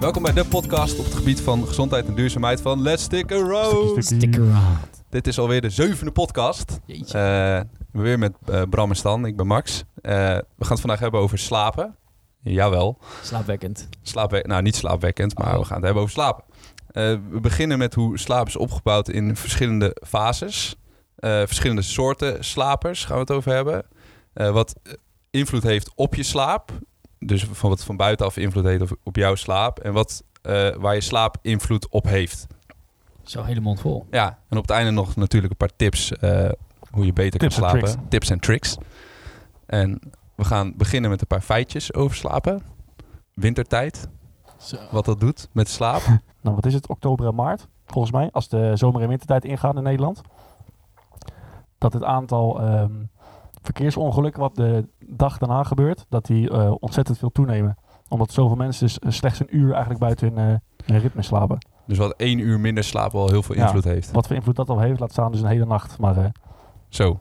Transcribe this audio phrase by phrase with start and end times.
[0.00, 4.04] Welkom bij de podcast op het gebied van gezondheid en duurzaamheid van Let's Stick Around.
[4.04, 5.04] Stick around.
[5.10, 6.78] Dit is alweer de zevende podcast.
[6.86, 7.18] Jeetje.
[7.18, 9.24] Eh, weer met eh, Bram en Stan.
[9.26, 9.84] Ik ben Max.
[9.94, 11.96] Eh, we gaan het vandaag hebben over slapen.
[12.42, 12.98] Jawel.
[13.22, 13.88] Slaapwekkend.
[14.02, 15.58] Slaapwe nou, niet slaapwekkend, maar Oh.
[15.58, 16.44] we gaan het hebben over slapen.
[16.90, 20.76] Eh, we beginnen met hoe slaap is opgebouwd in verschillende fases.
[21.16, 23.84] Eh, verschillende soorten slapers gaan we het over hebben.
[24.32, 24.74] Eh, wat
[25.30, 26.70] invloed heeft op je slaap.
[27.18, 29.78] Dus van wat van buitenaf invloed heeft op, op jouw slaap.
[29.78, 32.46] En wat, eh, waar je slaap invloed op heeft.
[33.22, 34.06] Zo hele mond vol.
[34.10, 36.48] Ja, en op het einde nog natuurlijk een paar tips eh,
[36.90, 37.88] hoe je beter Tips kan slapen.
[37.88, 38.02] tricks.
[38.08, 38.76] Tips en tricks.
[39.66, 40.00] En
[40.34, 42.62] we gaan beginnen met een paar feitjes over slapen.
[43.34, 44.08] Wintertijd,
[44.58, 44.76] Zo.
[44.90, 46.02] wat dat doet met slaap.
[46.40, 46.88] Nou, wat is het?
[46.88, 50.20] Oktober en maart, volgens mij, als de zomer- en wintertijd ingaan in Nederland.
[51.78, 52.92] Dat het aantal ehm,
[53.62, 57.76] verkeersongelukken wat de dag daarna gebeurt, dat die eh, ontzettend veel toenemen.
[58.08, 61.58] Omdat zoveel mensen dus eh, slechts een uur eigenlijk buiten hun, eh, hun ritme slapen.
[61.86, 63.64] Dus wat één uur minder slaap al heel veel Ja.
[63.64, 64.10] invloed heeft.
[64.10, 65.98] Wat voor invloed dat al heeft, laat staan dus een hele nacht.
[65.98, 66.24] Maar eh,
[66.88, 67.20] Zo.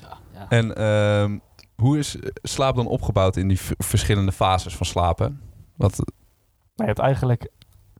[0.00, 0.48] Ja, ja.
[0.48, 1.38] En ehm,
[1.76, 5.40] hoe is slaap dan opgebouwd in die verschillende fases van slapen?
[5.76, 6.08] Wat, Nou,
[6.74, 7.50] je hebt eigenlijk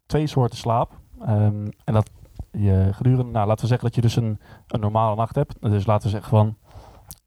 [0.07, 0.93] twee soorten slaap.
[1.21, 2.11] Ehm, en dat
[2.51, 5.57] je gedurende, nou, laten we zeggen dat je dus een, een normale nacht hebt.
[5.61, 6.57] Dus laten we zeggen van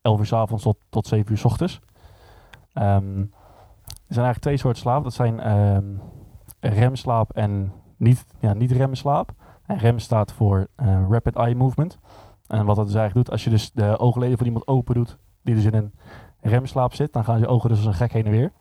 [0.01, 1.79] 11 uur s avonds tot, tot 7 uur s ochtends.
[2.73, 5.03] Ehm, er zijn eigenlijk twee soorten slaap.
[5.03, 5.85] Dat zijn ehm,
[6.59, 9.31] remslaap en niet, ja, niet remslaap.
[9.65, 11.99] En rem staat voor eh, rapid eye movement.
[12.47, 15.17] En wat dat dus eigenlijk doet, als je dus de oogleden van iemand open doet,
[15.41, 15.93] die dus in een
[16.41, 18.51] remslaap zit, dan gaan je ogen dus als een gek heen en weer.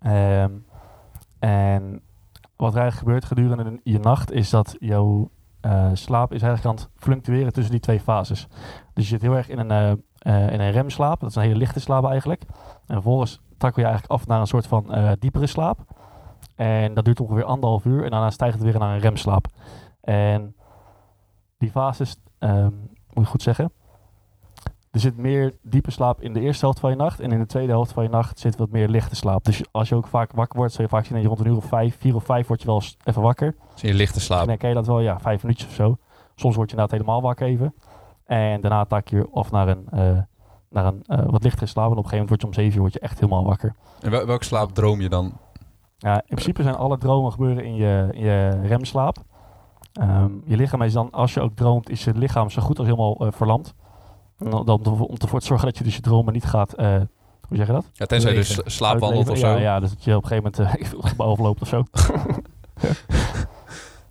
[0.00, 0.52] Ehm,
[1.38, 2.02] en
[2.56, 6.84] wat er eigenlijk gebeurt gedurende je nacht is dat jouw eh, slaap is eigenlijk aan
[6.84, 8.46] het fluctueren tussen die twee fases.
[8.94, 11.20] Dus je zit heel erg in een, eh, eh, in een remslaap.
[11.20, 12.42] Dat is een hele lichte slaap eigenlijk.
[12.86, 15.78] En vervolgens takkel je eigenlijk af naar een soort van diepere slaap.
[16.54, 18.04] En dat duurt ongeveer anderhalf uur.
[18.04, 19.46] En daarna stijgt het weer naar een remslaap.
[20.00, 20.56] En
[21.58, 22.72] die fases, ehm,
[23.12, 23.72] moet ik goed zeggen.
[24.90, 27.20] Er zit meer diepe slaap in de eerste helft van je nacht.
[27.20, 29.44] En in de tweede helft van je nacht zit wat meer lichte slaap.
[29.44, 31.46] Dus als je ook vaak wakker wordt, zul je vaak zien dat je rond een
[31.46, 33.54] uur of vijf, vier of vijf word je wel eens even wakker.
[33.82, 34.46] in je lichte slaap?
[34.46, 35.96] Dan ken je dat wel, ja, vijf minuutjes of zo.
[36.34, 37.74] Soms word je inderdaad helemaal wakker even.
[38.24, 40.18] En daarna tak je weer af naar een, eh,
[40.70, 41.90] naar een eh, wat lichtere slaap.
[41.90, 43.74] En op een gegeven moment word je om zeven uur word je echt helemaal wakker.
[44.00, 45.32] En wel- welke slaap droom je dan?
[45.96, 49.16] Ja, in principe zijn alle dromen gebeuren in je, in je remslaap.
[49.92, 52.86] Ehm, je lichaam is dan, als je ook droomt, is je lichaam zo goed als
[52.86, 53.74] helemaal eh, verlamd.
[54.38, 56.94] En dan, dan om ervoor te zorgen dat je dus je dromen niet gaat, eh,
[57.48, 57.90] hoe zeg je dat?
[57.92, 59.46] Ja, tenzij je dus slaapwandelt of zo.
[59.48, 61.82] Ja, ja, dus dat je op een gegeven moment uh, het gebouw overloopt of zo.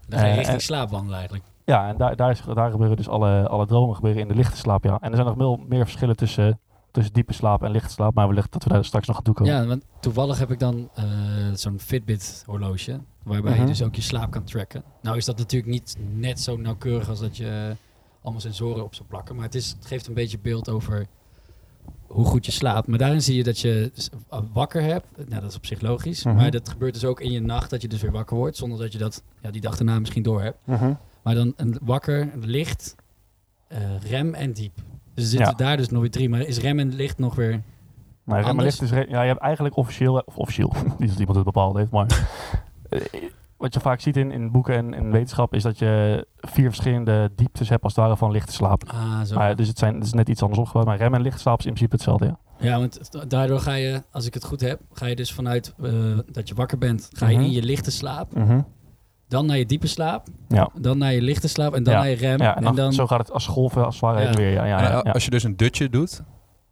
[0.07, 1.45] Dan ga je Eh, richting eh, slaap wandelen eigenlijk.
[1.65, 4.57] Ja, en daar, daar, is, daar gebeuren dus alle, alle dromen gebeuren in de lichte
[4.57, 4.97] slaap, ja.
[5.01, 6.59] En er zijn nog veel meer verschillen tussen,
[6.91, 8.13] tussen diepe slaap en lichte slaap.
[8.13, 9.53] Maar wellicht dat we daar straks nog aan toe komen.
[9.53, 11.03] Ja, want toevallig heb ik dan eh,
[11.53, 12.99] zo'n Fitbit horloge.
[13.23, 13.61] Waarbij Mhm.
[13.61, 14.83] je dus ook je slaap kan tracken.
[15.01, 17.75] Nou is dat natuurlijk niet net zo nauwkeurig als dat je eh,
[18.27, 19.35] allemaal sensoren op zou plakken.
[19.35, 21.07] Maar het, is, het geeft een beetje beeld over
[22.07, 22.87] hoe goed je slaapt.
[22.87, 24.09] Maar daarin zie je dat je s-
[24.53, 25.05] wakker hebt.
[25.29, 26.23] Nou, dat is op zich logisch.
[26.23, 26.35] Mhm.
[26.35, 28.57] Maar dat gebeurt dus ook in je nacht dat je dus weer wakker wordt.
[28.57, 30.57] Zonder dat je dat ja, die dag daarna misschien door hebt.
[30.63, 30.93] Mhm.
[31.23, 32.95] Maar dan een wakker, licht,
[33.67, 33.79] eh,
[34.09, 34.75] rem en diep.
[35.13, 35.53] Dus zitten Ja.
[35.53, 36.29] daar dus nog weer drie.
[36.29, 37.61] Maar is rem en licht nog weer...
[38.23, 41.35] Nou, rem en licht is ja, je hebt eigenlijk officieel, of officieel, niet dat iemand
[41.35, 42.07] het bepaald heeft, maar
[42.89, 43.01] eh,
[43.57, 47.29] wat je vaak ziet in, in boeken en in wetenschap is dat je vier verschillende
[47.35, 48.83] dieptes hebt als het ware van lichte slaap.
[48.87, 49.35] Ah, zo.
[49.35, 51.59] Maar, dus het, zijn, het is net iets anders opgebouwd, maar rem en lichte slaap
[51.59, 52.37] is in principe hetzelfde, ja.
[52.59, 55.73] Ja, want da- daardoor ga je, als ik het goed heb, ga je dus vanuit
[55.83, 55.91] eh,
[56.31, 57.45] dat je wakker bent, ga je Mhm.
[57.45, 58.61] in je lichte slaap, Mhm.
[59.27, 60.69] dan naar je diepe slaap, Ja.
[60.79, 61.99] dan naar je lichte slaap en dan Ja.
[61.99, 62.39] naar je rem.
[62.41, 64.31] Ja, en, dan, en dan, zo gaat het als golven als het ware Ja.
[64.33, 64.51] weer.
[64.51, 65.11] Ja, ja, En, ja, eh, ja.
[65.11, 66.21] Als je dus een dutje doet,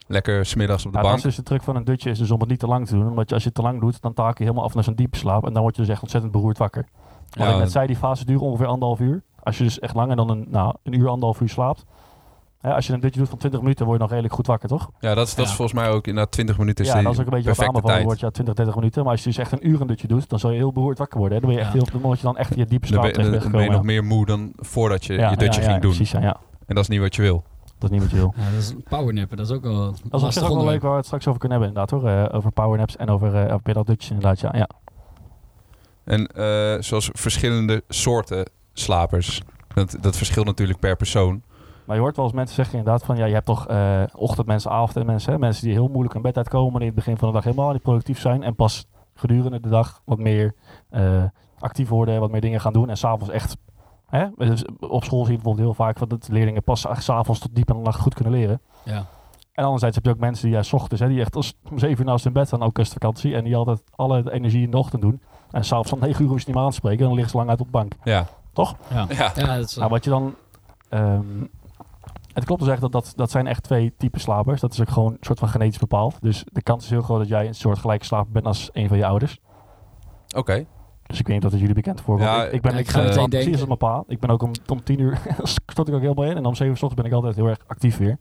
[0.07, 1.17] lekker smiddags op de dat bank.
[1.17, 2.93] is dus de truc van een dutje is dus om het niet te lang te
[2.93, 3.09] doen.
[3.09, 4.95] Omdat je, als je het te lang doet, dan taak je helemaal af naar zo'n
[4.95, 5.45] diepe slaap.
[5.47, 6.85] En dan word je dus echt ontzettend beroerd wakker.
[7.29, 9.21] Wat Ja, ik net zei, die fase duurt ongeveer anderhalf uur.
[9.43, 11.85] Als je dus echt langer dan een, nou, een uur, anderhalf uur slaapt.
[12.61, 14.69] Hè, als je een dutje doet van 20 minuten, word je nog redelijk goed wakker,
[14.69, 14.89] toch?
[14.99, 15.57] Ja, dat is, dat is Ja.
[15.57, 16.85] volgens mij ook inderdaad 20 minuten.
[16.85, 18.05] is ja, dat is ook een beetje wat perfecte aanbevolen tijd.
[18.05, 18.19] wordt.
[18.19, 19.03] Ja, 20, 30 minuten.
[19.03, 20.97] Maar als je dus echt een uur een dutje doet, dan zal je heel beroerd
[20.97, 21.37] wakker worden.
[21.37, 21.43] Hè.
[21.45, 21.81] Dan ben je echt Ja.
[21.83, 23.51] heel, dan word je dan echt in je diepe Dan slaap ben, dan- terecht dan
[23.51, 25.29] ben je nog meer moe dan voordat je ja.
[25.29, 25.91] je dutje ja, ja, ging doen.
[25.95, 26.37] Precies, ja, ja.
[26.65, 27.43] En dat is niet wat je wil.
[27.85, 28.33] Dat is niet wat je wil.
[28.45, 30.81] ja, dat is powernappen, dat is ook wel Dat is op zich ook wel leuk
[30.81, 32.09] waar we het straks over kunnen hebben, inderdaad hoor.
[32.09, 34.39] Eh, over powernaps en over, uh, over inderdaad.
[34.39, 34.69] Ja, ja.
[36.03, 39.41] En eh, zoals verschillende soorten slapers.
[39.73, 41.41] Dat, dat verschilt natuurlijk per persoon.
[41.85, 44.71] Maar je hoort wel eens mensen zeggen inderdaad van ja, je hebt toch eh ochtendmensen,
[44.71, 45.33] avondmensen.
[45.33, 45.39] Hè?
[45.39, 47.71] Mensen die heel moeilijk aan bed uitkomen, die in het begin van de dag helemaal
[47.71, 48.43] niet productief zijn.
[48.43, 50.55] En pas gedurende de dag wat meer
[50.89, 51.23] eh,
[51.59, 52.89] actief worden, wat meer dingen gaan doen.
[52.89, 53.57] En s'avonds echt,
[54.07, 54.27] hè?
[54.37, 57.75] Dus op school zie je bijvoorbeeld heel vaak dat leerlingen pas s'avonds tot diep in
[57.75, 58.61] de nacht goed kunnen leren.
[58.83, 59.05] Ja.
[59.53, 61.79] En anderzijds heb je ook mensen die ja, s ochtends, hè, die echt als om
[61.79, 63.35] zeven uur naast hun bed staan, ook kerstvakantie.
[63.35, 65.21] En die altijd alle energie in de ochtend doen.
[65.51, 67.03] En s'avonds om 9 uur hoef je niet meer aan te spreken.
[67.05, 67.93] Dan liggen ze lang uit op de bank.
[68.03, 68.25] Ja.
[68.53, 68.75] Toch?
[68.93, 69.31] Ja, Ja.
[69.35, 70.35] ja dat is, Nou, wat je dan...
[70.89, 71.23] ehm,
[72.33, 74.61] het klopt dus echt dat, dat dat zijn echt twee typen slapers.
[74.61, 76.17] Dat is ook gewoon een soort van genetisch bepaald.
[76.21, 78.87] Dus de kans is heel groot dat jij een soort gelijke slaper bent als een
[78.87, 79.39] van je ouders.
[80.35, 80.65] Oké.
[81.07, 82.29] Dus ik weet niet of dat jullie bekend voorbeeld.
[82.29, 83.59] Ja, ik, ik ben ja, ik ik ga ben meteen precies denken.
[83.69, 84.03] als mijn pa.
[84.07, 85.19] Ik ben ook om, om 10 uur
[85.67, 86.35] stort ik ook helemaal in.
[86.37, 88.17] En om 7 uur 's ochtends ben ik altijd heel erg actief weer.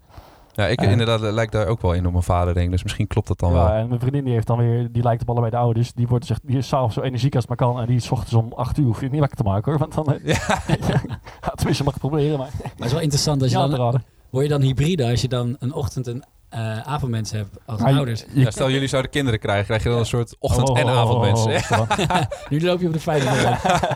[0.52, 0.90] Ja, ik Eh.
[0.90, 2.72] inderdaad lijkt daar ook wel in op mijn vader, denk ik.
[2.72, 3.68] Dus misschien klopt dat dan Ja, wel.
[3.72, 5.92] en mijn vriendin die heeft dan weer, die lijkt op allebei de ouders.
[5.92, 7.80] Die, wordt echt, die is s'avonds zo energiek als het maar kan.
[7.80, 9.70] En die is 's ochtends om 8 uur hoef je het niet wakker te maken
[9.70, 9.80] hoor.
[9.80, 10.58] Want dan, eh, Ja.
[11.40, 12.38] ja, tenminste mag het proberen.
[12.38, 14.00] Maar maar het is wel interessant als je dan,
[14.30, 16.22] word je dan hybride als je dan een ochtend- en
[16.54, 18.20] eh avondmens hebt als ouders.
[18.32, 20.84] je- Ja, stel jullie zouden kinderen krijgen, krijg je dan een soort ochtend- Oh, en
[20.84, 21.96] oh, oh, oh, oh, oh.
[21.96, 23.32] Ja, Nu loop je op de feiten.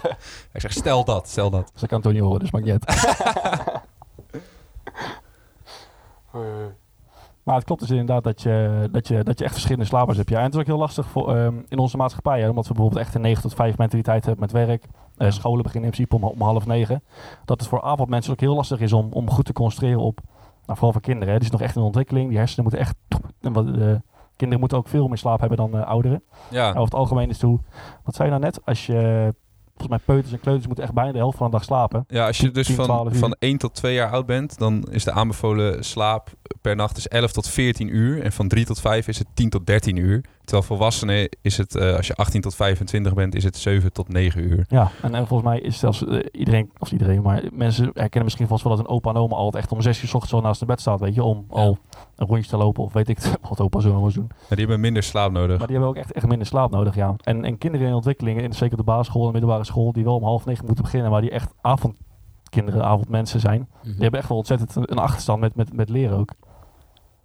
[0.53, 1.73] Ik zeg, stel dat, stel dat.
[1.81, 2.85] Ik kan het ook niet horen, dus maakt niet.
[7.43, 10.29] Maar het klopt dus inderdaad dat je, dat je, dat je echt verschillende slapers hebt.
[10.31, 10.39] Ja.
[10.39, 12.41] En het is ook heel lastig voor, ehm, in onze maatschappij.
[12.41, 14.85] Hè, omdat we bijvoorbeeld echt een 9 tot 5 mentaliteit hebben met werk.
[15.17, 17.03] Eh, scholen beginnen in principe om, om half negen.
[17.45, 20.21] Dat het voor avondmensen ook heel lastig is om, om goed te concentreren op...
[20.69, 21.29] Nou, vooral voor kinderen.
[21.33, 21.39] Hè.
[21.39, 22.29] Die is nog echt in ontwikkeling.
[22.29, 22.97] Die hersenen moeten echt...
[23.41, 23.73] En wat, eh,
[24.37, 26.23] kinderen moeten ook veel meer slaap hebben dan eh, ouderen.
[26.51, 27.61] Ja, Over het algemeen is het hoe...
[28.05, 28.65] Wat zei je nou net?
[28.65, 29.35] Als je...
[29.77, 32.05] Volgens mij peuters en kleuters moeten echt bijna de helft van de dag slapen.
[32.09, 34.85] ja als je dus 10, 12 van, van 1 tot 2 jaar oud bent, dan
[34.91, 36.31] is de aanbevolen slaap
[36.61, 38.23] per nacht is 11 tot 14 uur.
[38.23, 40.25] En van 3 tot 5 is het 10 tot 13 uur.
[40.49, 44.09] Terwijl volwassenen is het, eh, als je 18 tot 25 bent, is het 7 tot
[44.09, 44.65] 9 uur.
[44.69, 48.47] Ja, en, en volgens mij is zelfs eh, iedereen, of iedereen, maar mensen herkennen misschien
[48.47, 50.41] vast wel dat een opa en oma altijd echt om zes uur 's ochtends al
[50.41, 51.57] naast hun bed staat, weet je, om Ja.
[51.57, 51.79] al
[52.17, 54.27] een rondje te lopen of weet ik het, wat opa zo was doen.
[54.29, 55.59] Maar die hebben minder slaap nodig.
[55.59, 57.15] Maar die hebben ook echt, echt minder slaap nodig, ja.
[57.23, 60.23] En, en kinderen in ontwikkeling, in, zeker de basisschool en middelbare school, die wel om
[60.25, 64.77] half negen moeten beginnen, maar die echt avondkinderen, avondmensen zijn, die hebben echt wel ontzettend
[64.77, 66.31] een, een achterstand met, met, met leren ook.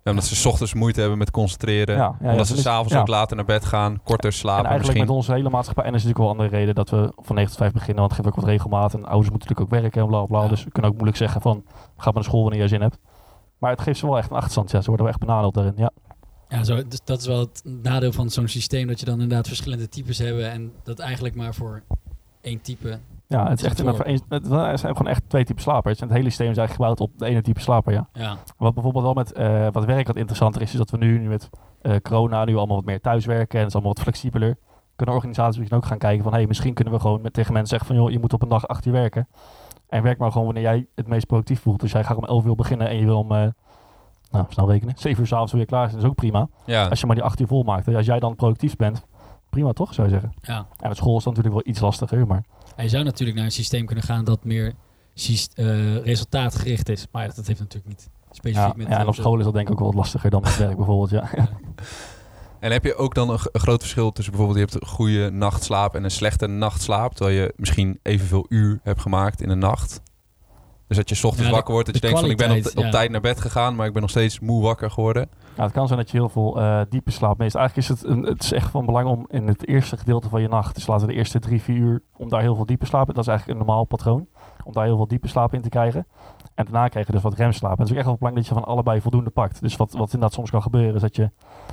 [0.04, 1.96] Ja, omdat ze 's ochtends moeite hebben met concentreren.
[1.96, 3.00] Ja, ja, ja, omdat ze s'avonds ja.
[3.00, 5.06] ook later naar bed gaan, korter en slapen eigenlijk misschien.
[5.06, 7.36] met onze hele maatschappij, en er is natuurlijk wel een andere reden dat we van
[7.36, 9.82] 9 tot 5 beginnen, want het geeft ook wat regelmaat en ouders moeten natuurlijk ook
[9.82, 10.42] werken en bla bla.
[10.42, 10.48] Ja.
[10.48, 11.64] Dus we kunnen ook moeilijk zeggen van,
[11.98, 12.98] ga maar naar school wanneer je zin hebt.
[13.58, 14.82] Maar het geeft ze wel echt een achterstand, ja.
[14.82, 15.92] Ze worden wel echt benadeeld daarin, ja.
[16.48, 19.48] Ja, zo, dus dat is wel het nadeel van zo'n systeem, dat je dan inderdaad
[19.48, 21.84] verschillende types hebt en dat eigenlijk maar voor
[22.42, 23.00] één type.
[23.28, 26.00] Ja, het is echt één- het, het zijn gewoon echt twee typen slapers.
[26.00, 28.08] En het hele systeem is eigenlijk gebouwd op de ene type slaper, ja.
[28.14, 31.20] Ja, Wat bijvoorbeeld wel met eh, wat werk wat interessanter is, is dat we nu,
[31.20, 31.50] nu met
[31.82, 34.58] eh, corona nu allemaal wat meer thuiswerken en het is allemaal wat flexibeler.
[34.96, 37.70] Kunnen organisaties misschien ook gaan kijken van, hey, misschien kunnen we gewoon met, tegen mensen
[37.78, 39.28] zeggen van, joh, je moet op een dag acht uur werken.
[39.90, 41.80] En werk maar gewoon wanneer jij het meest productief voelt.
[41.80, 43.48] Dus jij gaat om 11 uur beginnen en je wil om, eh,
[44.32, 45.96] nou, snel rekenen, 7 uur s'avonds weer klaar zijn.
[45.96, 46.48] Dat is ook prima.
[46.66, 47.96] Ja, Als je maar die 8 uur vol maakt.
[47.96, 49.06] Als jij dan productief bent,
[49.50, 50.34] prima toch, zou je zeggen.
[50.42, 50.66] ja.
[50.80, 52.44] En met school is dat natuurlijk wel iets lastiger, maar...
[52.78, 54.74] Je zou natuurlijk naar een systeem kunnen gaan dat meer
[55.54, 57.08] eh, resultaatgericht is.
[57.12, 58.88] Maar ja, dat heeft natuurlijk niet specifiek Ja, met...
[58.88, 60.76] ja, en op school is dat denk ik ook wel wat lastiger dan met werk
[60.76, 61.30] bijvoorbeeld, ja.
[62.60, 64.96] En heb je ook dan een, g- een groot verschil tussen bijvoorbeeld je hebt een
[64.96, 69.60] goede nachtslaap en een slechte nachtslaap, terwijl je misschien evenveel uur hebt gemaakt in een
[69.60, 70.02] nacht?
[70.96, 72.46] Dus dat je 's ochtends Ja, wakker wordt, dat je de denkt van ik ben
[72.46, 72.98] op, kwaliteit, op ja.
[72.98, 75.30] tijd naar bed gegaan, maar ik ben nog steeds moe wakker geworden.
[75.56, 77.56] Ja, het kan zijn dat je heel veel eh, diepe slaap mist.
[77.56, 80.42] Eigenlijk is het, een, het is echt van belang om in het eerste gedeelte van
[80.42, 82.86] je nacht, dus laten we de eerste drie, vier uur, om daar heel veel diepe
[82.86, 84.28] slaap, dat is eigenlijk een normaal patroon,
[84.64, 86.08] om daar heel veel diepe slaap in te krijgen.
[86.56, 87.72] En daarna krijg je dus wat remslaap.
[87.72, 89.62] En het is ook echt wel belangrijk dat je van allebei voldoende pakt.
[89.62, 91.32] Dus wat, wat inderdaad soms kan gebeuren, is dat je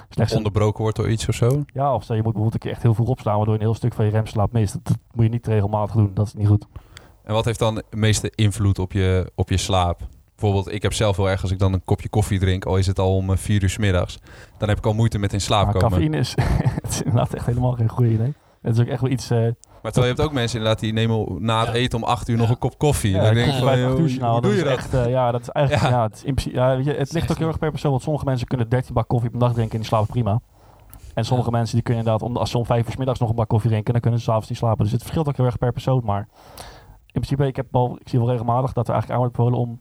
[0.09, 1.65] slechts Onderbroken wordt door iets of zo.
[1.67, 3.67] ja, of stel je moet bijvoorbeeld een keer echt heel vroeg opstaan, waardoor je een
[3.67, 4.73] heel stuk van je remslaap mist.
[4.73, 6.67] Dat, dat moet je niet regelmatig doen, dat is niet goed.
[7.31, 10.01] En wat heeft dan de meeste invloed op je, op je slaap?
[10.37, 12.87] Bijvoorbeeld, ik heb zelf heel erg als ik dan een kopje koffie drink, al is
[12.87, 14.19] het al om eh, vier uur 's middags,
[14.59, 15.91] dan heb ik al moeite met in slaap Maar komen.
[15.91, 16.35] cafeïne is,
[16.83, 18.35] het is inderdaad echt helemaal geen goede idee.
[18.63, 19.31] Het is ook echt wel iets...
[19.31, 22.29] eh, Maar terwijl je hebt ook mensen inderdaad die nemen na het eten om acht
[22.29, 23.11] uur nog een kop koffie.
[23.15, 24.73] Ja, dan denk ik van, joh, hoe, nou, doe je dat?
[24.73, 25.87] echt, eh, ja, dat is eigenlijk...
[25.89, 25.97] Ja.
[25.97, 26.03] Ja.
[26.03, 27.91] het, is ja, weet je, het ligt ook heel erg per persoon.
[27.91, 30.41] Want sommige mensen kunnen 13 bak koffie per dag drinken en die slapen prima.
[31.15, 33.29] En sommige mensen die kunnen inderdaad, om, als ze om vijf uur 's middags nog
[33.29, 34.83] een bak koffie drinken, dan kunnen ze s'avonds niet slapen.
[34.83, 36.03] Dus het verschilt ook heel erg per persoon.
[36.05, 36.29] Maar
[37.13, 39.59] in principe, ik, heb wel, ik zie wel regelmatig dat er eigenlijk aan wordt bevolen
[39.59, 39.81] om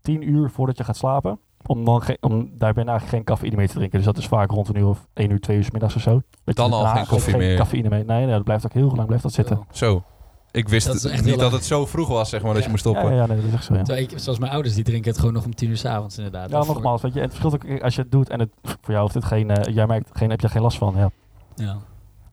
[0.00, 3.66] 10 uur voordat je gaat slapen, om, dan geen, om daarbij eigenlijk geen cafeïne mee
[3.66, 3.96] te drinken.
[3.96, 6.02] Dus dat is vaak rond een uur of 1 uur, 2 uur 's middags of
[6.02, 6.22] zo.
[6.44, 7.56] Dat Dan je al geen koffie meer?
[7.56, 8.04] cafeïne mee.
[8.04, 9.60] Nee, nee, dat blijft ook heel lang blijft dat zitten.
[9.70, 10.02] Zo.
[10.50, 12.58] Ik wist Dat is het echt niet dat het zo vroeg was, zeg maar, dat
[12.62, 12.70] je Ja.
[12.70, 13.14] moest Ja, stoppen.
[13.16, 13.82] ja, nee, dat is echt zo, ja.
[13.82, 16.50] Terwijl ik, zoals mijn ouders, die drinken het gewoon nog om tien uur s'avonds inderdaad.
[16.50, 19.00] Ja, nogmaals, weet je, het verschilt ook als je het doet en het, voor jou
[19.02, 20.94] heeft het geen, eh, jij merkt, geen, heb je geen last van.
[20.96, 21.10] Ja,
[21.54, 21.76] Ja.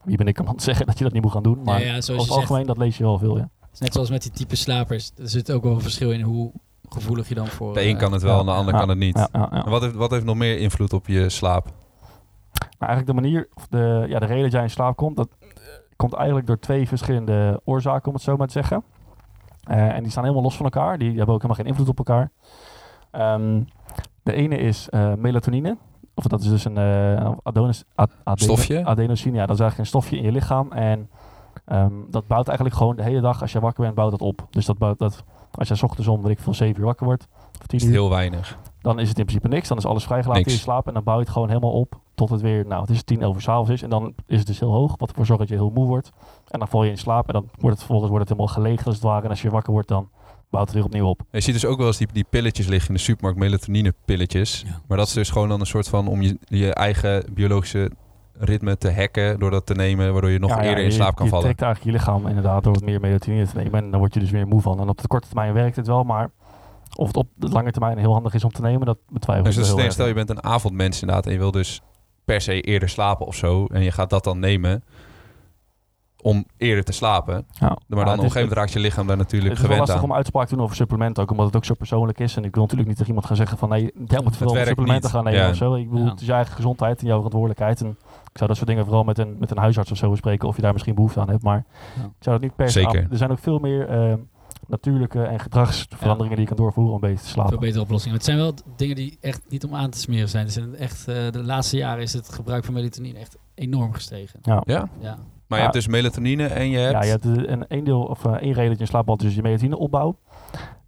[0.04, 1.86] wie ben ik om te zeggen dat je dat niet moet gaan doen, maar ja,
[1.86, 3.48] ja, zoals over het zegt, algemeen, dat lees je wel veel, ja.
[3.74, 5.12] Het is net zoals met die type slapers.
[5.16, 6.52] Er zit ook wel een verschil in hoe
[6.88, 7.74] gevoelig je dan voor...
[7.74, 9.16] De een eh, kan het wel, ja, en de ander ja, kan het niet.
[9.16, 9.64] Ja, ja, ja.
[9.64, 11.64] En wat, heeft, wat heeft nog meer invloed op je slaap?
[12.78, 15.28] Maar eigenlijk de manier, of de, ja, de reden dat jij in slaap komt, dat
[15.40, 15.48] eh,
[15.96, 18.82] komt eigenlijk door twee verschillende oorzaken, om het zo maar te zeggen.
[19.64, 21.98] Eh, en die staan helemaal los van elkaar, die hebben ook helemaal geen invloed op
[21.98, 22.30] elkaar.
[23.10, 23.62] Ehm,
[24.22, 25.76] de ene is eh, melatonine.
[26.14, 28.84] Of dat is dus een eh adonis, ad- Stofje?
[28.84, 29.36] adenosine.
[29.36, 30.72] Ja, dat is eigenlijk een stofje in je lichaam.
[30.72, 31.10] En
[31.64, 34.46] Ehm, dat bouwt eigenlijk gewoon de hele dag, als je wakker bent, bouwt dat op.
[34.50, 37.06] Dus dat bouwt dat, als je 's ochtends om, weet ik veel, 7 uur wakker
[37.06, 37.26] wordt,
[37.60, 38.58] of 10 Is het uur, heel weinig.
[38.80, 39.68] dan is het in principe niks.
[39.68, 40.52] Dan is alles vrijgelaten Niks.
[40.52, 42.80] in je slaap en dan bouw je het gewoon helemaal op tot het weer, nou,
[42.80, 43.82] het is 10 over 's avonds is.
[43.82, 46.10] En dan is het dus heel hoog, wat ervoor zorgt dat je heel moe wordt.
[46.48, 48.84] En dan val je in slaap en dan wordt het vervolgens wordt het helemaal gelegen
[48.86, 49.24] als het ware.
[49.24, 50.08] En als je wakker wordt, dan
[50.50, 51.20] bouwt het weer opnieuw op.
[51.30, 54.62] Je ziet dus ook wel eens die, die pilletjes liggen in de supermarkt, melatonine pilletjes.
[54.66, 54.80] Ja.
[54.88, 57.90] Maar dat is dus gewoon dan een soort van om je, je eigen biologische
[58.38, 60.94] ritme te hacken door dat te nemen, waardoor je nog Ja, ja, eerder in je-
[60.96, 61.44] slaap kan je vallen.
[61.46, 63.84] trekt eigenlijk je lichaam inderdaad door wat meer melatonine te nemen.
[63.84, 64.80] En dan word je dus weer moe van.
[64.80, 66.30] En op de korte termijn werkt het wel, maar
[66.96, 69.56] of het op de lange termijn heel handig is om te nemen, dat betwijfel Dus
[69.56, 71.82] ik stel, heel stel je bent een avondmens inderdaad en je wil dus
[72.24, 73.66] per se eerder slapen of zo.
[73.66, 74.84] En je gaat dat dan nemen
[76.24, 77.34] om eerder te slapen.
[77.34, 77.44] Ja.
[77.60, 79.60] Maar dan Ja, op een het is- gegeven moment raakt je lichaam daar natuurlijk Het
[79.62, 80.10] is wel gewend lastig aan.
[80.10, 82.36] om uitspraak te doen over supplementen, ook omdat het ook zo persoonlijk is.
[82.36, 84.94] En ik wil natuurlijk niet tegen iemand gaan zeggen van nee, jij moet veel supplementen
[84.94, 85.06] niet.
[85.06, 85.48] gaan nemen Ja.
[85.50, 85.74] of zo.
[85.74, 86.10] Ik bedoel, Ja.
[86.10, 87.80] het is je eigen gezondheid en jouw verantwoordelijkheid.
[87.80, 87.88] En
[88.32, 90.56] ik zou dat soort dingen vooral met een, met een huisarts of zo bespreken of
[90.56, 91.42] je daar misschien behoefte aan hebt.
[91.42, 91.64] Maar
[91.96, 92.02] Ja.
[92.04, 93.02] ik zou dat niet per se Zeker.
[93.04, 94.14] aan- Er zijn ook veel meer eh,
[94.66, 97.50] natuurlijke en gedragsveranderingen die je kan doorvoeren om beter te slapen.
[97.50, 98.16] Veel betere oplossingen.
[98.16, 100.44] Het zijn wel dingen die echt niet om aan te smeren zijn.
[100.44, 104.38] Het zijn echt, eh, de laatste jaren is het gebruik van melatonine echt enorm gestegen.
[104.42, 104.62] Ja.
[104.66, 104.88] Ja?
[105.00, 105.18] Ja.
[105.46, 106.92] Maar je hebt dus melatonine en je hebt...
[106.92, 109.06] Ja, je hebt eh, een, één deel of eh, één reden dat je in slaap
[109.06, 110.16] valt, dus je melatonine opbouw.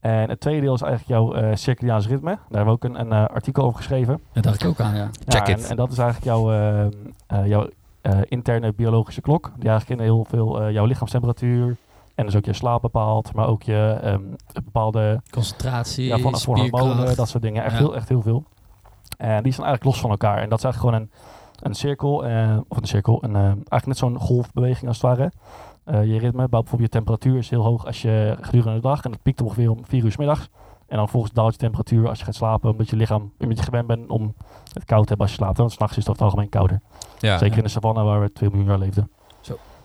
[0.01, 2.31] En het tweede deel is eigenlijk jouw eh circadiaans ritme.
[2.31, 4.21] Daar hebben we ook een, een eh, artikel over geschreven.
[4.33, 5.09] Dat dacht ik ook aan, ja.
[5.27, 5.65] Check ja, it.
[5.65, 6.85] En, en dat is eigenlijk jouw, eh,
[7.27, 7.69] eh, jouw
[8.01, 9.53] eh, interne biologische klok.
[9.59, 11.77] Die eigenlijk in heel veel eh, jouw lichaamstemperatuur
[12.15, 13.35] en dus ook je slaap bepaalt.
[13.35, 14.23] Maar ook je ehm,
[14.65, 17.65] bepaalde Concentratie, ja, van, hormonen, dat soort dingen.
[17.65, 17.79] Echt, Ja.
[17.79, 18.45] heel, echt heel veel.
[19.17, 20.39] En die zijn eigenlijk los van elkaar.
[20.43, 21.11] En dat is eigenlijk gewoon een,
[21.61, 25.33] een cirkel, eh, of een cirkel, een, eh, eigenlijk net zo'n golfbeweging als het ware.
[25.85, 29.05] Eh, je ritme, bijvoorbeeld je temperatuur is heel hoog als je gedurende de dag.
[29.05, 30.49] En dat piekt ongeveer om 4 uur 's middags.
[30.87, 33.65] En dan volgens daalt je temperatuur als je gaat slapen, omdat je lichaam een beetje
[33.65, 34.35] gewend bent om
[34.73, 35.59] het koud te hebben als je slaapt.
[35.59, 36.81] Want s'nachts is het over het algemeen kouder.
[37.19, 37.39] Ja.
[37.39, 39.11] Zeker in de savanne waar we 2 miljoen jaar leefden.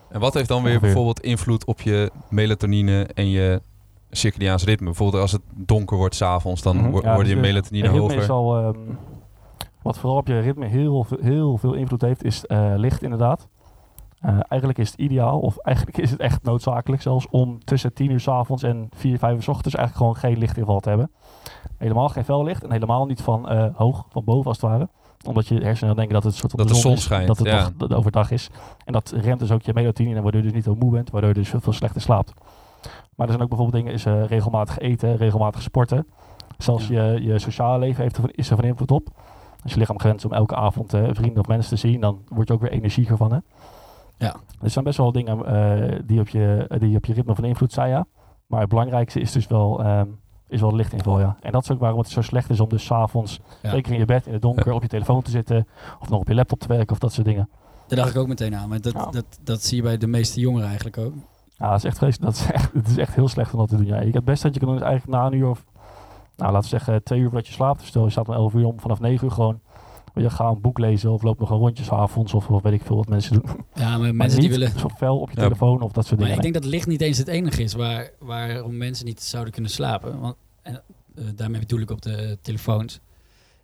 [0.10, 0.88] En wat heeft dan weer Ongeveer.
[0.88, 3.62] bijvoorbeeld invloed op je melatonine en je
[4.10, 4.86] circadiaans ritme?
[4.86, 8.30] Bijvoorbeeld als het donker wordt s'avonds, dan Ja, wordt dus je melatonine hoger.
[8.30, 8.76] ehm,
[9.82, 13.48] wat vooral op je ritme heel, veel- heel veel invloed heeft, is eh, licht inderdaad.
[14.20, 18.12] Eh, eigenlijk is het ideaal, of eigenlijk is het echt noodzakelijk zelfs, om tussen 10
[18.12, 21.12] uur s avonds en 4, 5 uur s ochtends eigenlijk gewoon geen lichtinval te hebben.
[21.78, 24.90] Helemaal geen fellicht en helemaal niet van eh, hoog, van boven als het ware.
[25.28, 27.38] Omdat je hersenen denken dat het een soort van Dat de zon is, schijnt, Dat
[27.38, 27.70] het ja.
[27.78, 28.50] nog overdag is.
[28.86, 31.30] En dat remt dus ook je melatonine, waardoor je dus niet zo moe bent, waardoor
[31.30, 32.34] je dus veel, veel slechter slaapt.
[33.16, 36.08] Maar er zijn ook bijvoorbeeld dingen, is eh, regelmatig eten, regelmatig sporten.
[36.58, 39.08] Zelfs je, je sociale leven heeft er, van- is er van invloed op.
[39.64, 42.48] Als je lichaam is om elke avond eh, vrienden of mensen te zien, dan word
[42.48, 43.32] je ook weer energieker van.
[43.32, 43.38] Hè?
[44.18, 44.36] Ja.
[44.62, 47.74] Er zijn best wel dingen eh, die, op je, die op je ritme van invloed
[47.74, 48.06] zijn, ja.
[48.48, 50.08] Maar het belangrijkste is dus wel, ehm
[50.48, 51.38] is wel lichtinval, ja.
[51.42, 53.70] En dat is ook waarom het zo slecht is om dus 's avonds, Ja.
[53.70, 55.68] zeker in je bed, in het donker, op je telefoon te zitten.
[56.00, 57.50] Of nog op je laptop te werken of dat soort dingen.
[57.88, 58.70] Daar dacht ik ook meteen aan.
[58.70, 59.06] Maar dat, Ja.
[59.06, 61.14] dat, dat zie je bij de meeste jongeren eigenlijk ook.
[61.58, 62.22] Ja, dat is echt.
[62.22, 63.86] Dat is echt, het is echt heel slecht om dat te doen.
[63.86, 64.02] Ja.
[64.02, 65.66] Je- Het beste dat je kan doen is eigenlijk na een uur of,
[66.42, 67.80] nou laten we zeggen, twee uur voordat je slaapt.
[67.80, 69.60] Dus stel je staat om 11 uur om, vanaf 9 uur gewoon.
[70.14, 72.74] Je, ga een boek lezen of loop nog een rondje 's avonds of, of weet
[72.74, 73.46] ik veel wat mensen doen.
[73.74, 74.80] Ja, maar Maar mensen niet die willen...
[74.80, 75.42] zo fel op je Ja.
[75.44, 76.46] telefoon of dat soort Maar dingen.
[76.46, 79.72] ik denk dat licht niet eens het enige is waar, waarom mensen niet zouden kunnen
[79.72, 80.20] slapen.
[80.20, 80.82] Want, en,
[81.16, 83.00] eh, daarmee bedoel ik op de telefoons.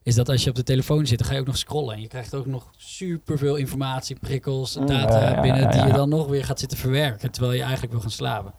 [0.04, 1.96] Is dat als je op de telefoon zit, dan ga je ook nog scrollen.
[1.96, 5.62] En je krijgt ook nog superveel informatie, prikkels, Mm, data ja, ja, binnen.
[5.62, 7.32] ja, Die je dan nog weer gaat zitten ververwerken.
[7.32, 8.54] Terwijl je eigenlijk wil gaan slapen.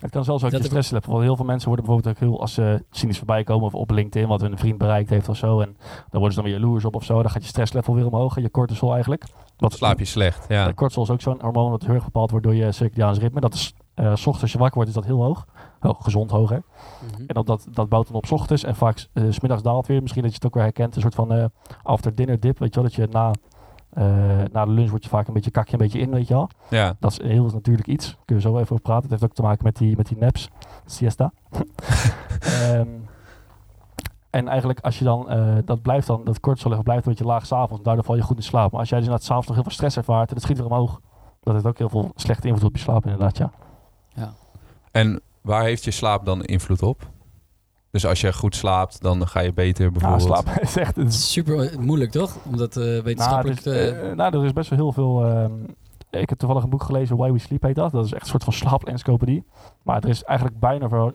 [0.00, 1.10] Het kan zelfs ook Dat je stress hebben.
[1.10, 3.74] Want heel veel mensen worden bijvoorbeeld ook heel, als ze zien iets voorbij komen of
[3.74, 5.60] op LinkedIn, wat hun vriend bereikt heeft of zo.
[5.60, 7.22] En dan worden ze dan weer jaloers op of zo.
[7.22, 9.24] Dan gaat je stresslevel weer omhoog en je cortisol eigenlijk.
[9.56, 10.72] Wat Slaap je slecht, ja.
[10.74, 13.40] Cortisol is ook zo'n hormoon dat heel erg bepaald wordt door je circadiaans ritme.
[13.40, 15.46] Dat is, eh, s ochtends als je wakker wordt, is dat heel hoog.
[15.80, 16.56] Heel gezond hoog, hè.
[16.56, 17.22] Mhm.
[17.26, 19.86] En dat, dat, dat bouwt dan op 's ochtends en vaak eh, s smiddags daalt
[19.86, 20.00] weer.
[20.00, 20.94] Misschien dat je het ook weer herkent.
[20.94, 21.44] Een soort van eh,
[21.82, 22.90] after dinner dip, weet je wel.
[22.90, 23.32] Dat je na,
[23.90, 24.04] eh,
[24.52, 26.34] na de lunch word je vaak een beetje, kak je een beetje in, weet je
[26.34, 26.50] wel.
[26.68, 28.06] Ja, Dat is heel natuurlijk iets.
[28.06, 29.02] Daar kunnen we zo even over praten.
[29.02, 30.48] Het heeft ook te maken met die, met die naps,
[30.86, 31.32] siesta.
[32.40, 32.88] Ehm,
[34.30, 37.46] en eigenlijk als je dan, eh, dat blijft dan, dat cortisol blijft een beetje laag
[37.46, 37.82] s'avonds.
[37.82, 38.70] Daardoor val je goed in slaap.
[38.70, 40.66] Maar als jij dus inderdaad s'avonds nog heel veel stress ervaart en het schiet weer
[40.66, 41.00] omhoog.
[41.40, 43.50] Dat heeft ook heel veel slechte invloed op je slaap inderdaad, ja.
[44.90, 47.10] en waar heeft je slaap dan invloed op?
[47.90, 50.22] Dus als je goed slaapt, dan ga je beter Ja, bijvoorbeeld...
[50.22, 50.96] slaap is echt...
[50.96, 52.36] Het Het is, is super moeilijk, toch?
[52.46, 53.96] Om dat eh, nou, wetenschappelijk er is, te...
[53.96, 55.24] eh, nou, er is best wel heel veel...
[55.24, 55.52] ehm,
[56.10, 57.92] ik heb toevallig een boek gelezen, Why We Sleep heet dat.
[57.92, 59.44] Dat is echt een soort van slaapencyclopedie.
[59.82, 61.14] Maar er is eigenlijk bijna voor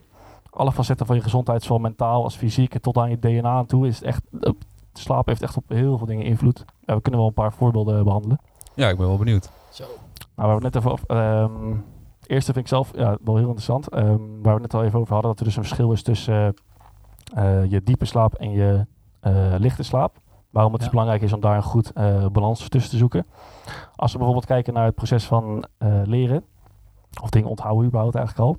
[0.49, 3.65] alle facetten van je gezondheid, zowel mentaal als fysiek, en tot aan je DNA aan
[3.65, 4.21] toe, is het echt...
[4.41, 4.51] eh,
[4.93, 6.65] slaap heeft echt op heel veel dingen invloed.
[6.85, 8.39] Ja, we kunnen wel een paar voorbeelden behandelen.
[8.75, 9.49] Ja, ik ben wel benieuwd.
[9.71, 9.83] Zo.
[10.35, 11.05] Nou, waar we net even over...
[11.07, 11.71] ehm,
[12.19, 13.89] het eerste vind ik zelf ja, wel heel interessant.
[13.89, 16.01] ehm, waar we het net al even over hadden, dat er dus een verschil is
[16.03, 16.53] tussen
[17.33, 18.85] eh, je diepe slaap en je
[19.19, 20.19] eh, lichte slaap.
[20.49, 20.87] Waarom het Ja.
[20.87, 23.25] dus belangrijk is om daar een goed eh, balans tussen te zoeken.
[23.95, 26.43] Als we bijvoorbeeld kijken naar het proces van eh, leren.
[27.21, 28.57] of dingen onthouden überhaupt eigenlijk al.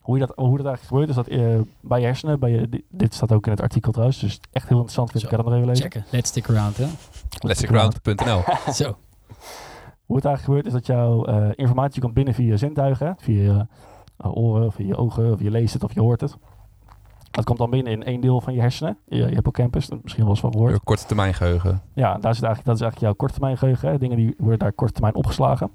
[0.00, 2.84] Hoe, je dat, hoe dat eigenlijk gebeurt is dat eh, bij je hersenen, bij je,
[2.88, 5.36] dit staat ook in het artikel trouwens, dus echt heel interessant vind ik, Zo.
[5.36, 5.90] kan dat nog even lezen.
[5.90, 6.04] Checken.
[6.10, 6.86] Let's stick around, hè?
[7.38, 8.42] Let'sground.nl.
[8.72, 8.96] Zo.
[10.04, 13.12] Hoe het eigenlijk gebeurt is dat jouw eh, informatie komt binnen via je zintuigen, hè,
[13.16, 13.66] via je
[14.16, 16.36] eh, oren, of via je ogen, of je leest het of je hoort het.
[17.30, 20.32] Dat komt dan binnen in één deel van je hersenen, je, hippocampus, dat misschien wel
[20.32, 20.80] eens van gehoord.
[20.84, 21.82] Korte termijn geheugen.
[21.94, 23.88] Ja, daar zit eigenlijk, dat is eigenlijk jouw korte termijn geheugen.
[23.90, 23.98] Hè.
[23.98, 25.70] Dingen die worden daar korte termijn opgeslagen.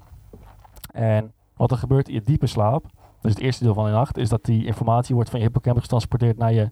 [0.92, 2.84] En wat er gebeurt in je diepe slaap,
[3.20, 5.82] dus het eerste deel van de nacht, is dat die informatie wordt van je hippocampus
[5.82, 6.70] getransporteerd naar je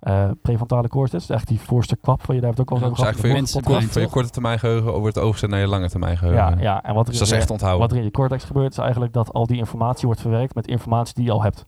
[0.00, 1.26] eh, prefrontale cortex.
[1.26, 3.12] Dus eigenlijk die voorste kwap van je, daar hebben we het ook al Ja, over
[3.22, 3.64] Dus gehad.
[3.64, 6.42] eigenlijk voor je, korte termijn geheugen wordt het overgezet naar je lange termijn geheugen.
[6.42, 7.80] Ja, ja, en wat er, Dus dat is echt onthouden.
[7.80, 10.66] wat er in je cortex gebeurt, is eigenlijk dat al die informatie wordt verwerkt met
[10.66, 11.66] informatie die je al hebt.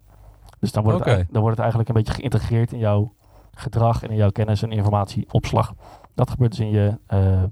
[0.61, 3.13] Dus dan wordt, het, dan wordt het eigenlijk een beetje geïntegreerd in jouw
[3.55, 5.75] gedrag en in jouw kennis en informatieopslag.
[6.15, 7.43] Dat gebeurt dus in je uh,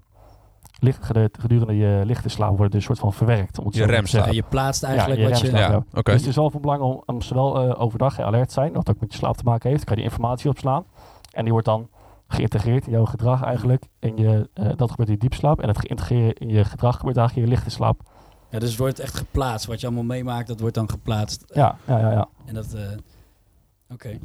[0.79, 3.59] licht, gedurende je lichte slaap wordt het dus een soort van verwerkt.
[3.59, 4.33] Om het Je zo maar te remslaap.
[4.33, 5.51] je plaatst eigenlijk je wat je...
[5.51, 5.77] Ja, ja.
[5.77, 6.13] oké.
[6.13, 8.91] Dus het is wel van belang om, om zowel eh, overdag alert te zijn, wat
[8.91, 9.85] ook met je slaap te maken heeft.
[9.85, 10.85] kan je die informatie opslaan.
[11.31, 11.89] En die wordt dan
[12.27, 13.85] geïntegreerd in jouw gedrag eigenlijk.
[13.99, 15.61] En je, eh, dat gebeurt in je diepslaap.
[15.61, 18.01] En het geïntegreerd in je gedrag gebeurt eigenlijk in je lichte slaap.
[18.53, 19.67] Ja, dus het wordt echt geplaatst.
[19.67, 21.45] Wat je allemaal meemaakt, dat wordt dan geplaatst.
[21.55, 22.11] Ja, ja, ja.
[22.11, 22.29] ja.
[22.45, 22.73] En dat...
[22.75, 22.83] eh,
[23.93, 24.19] Oké.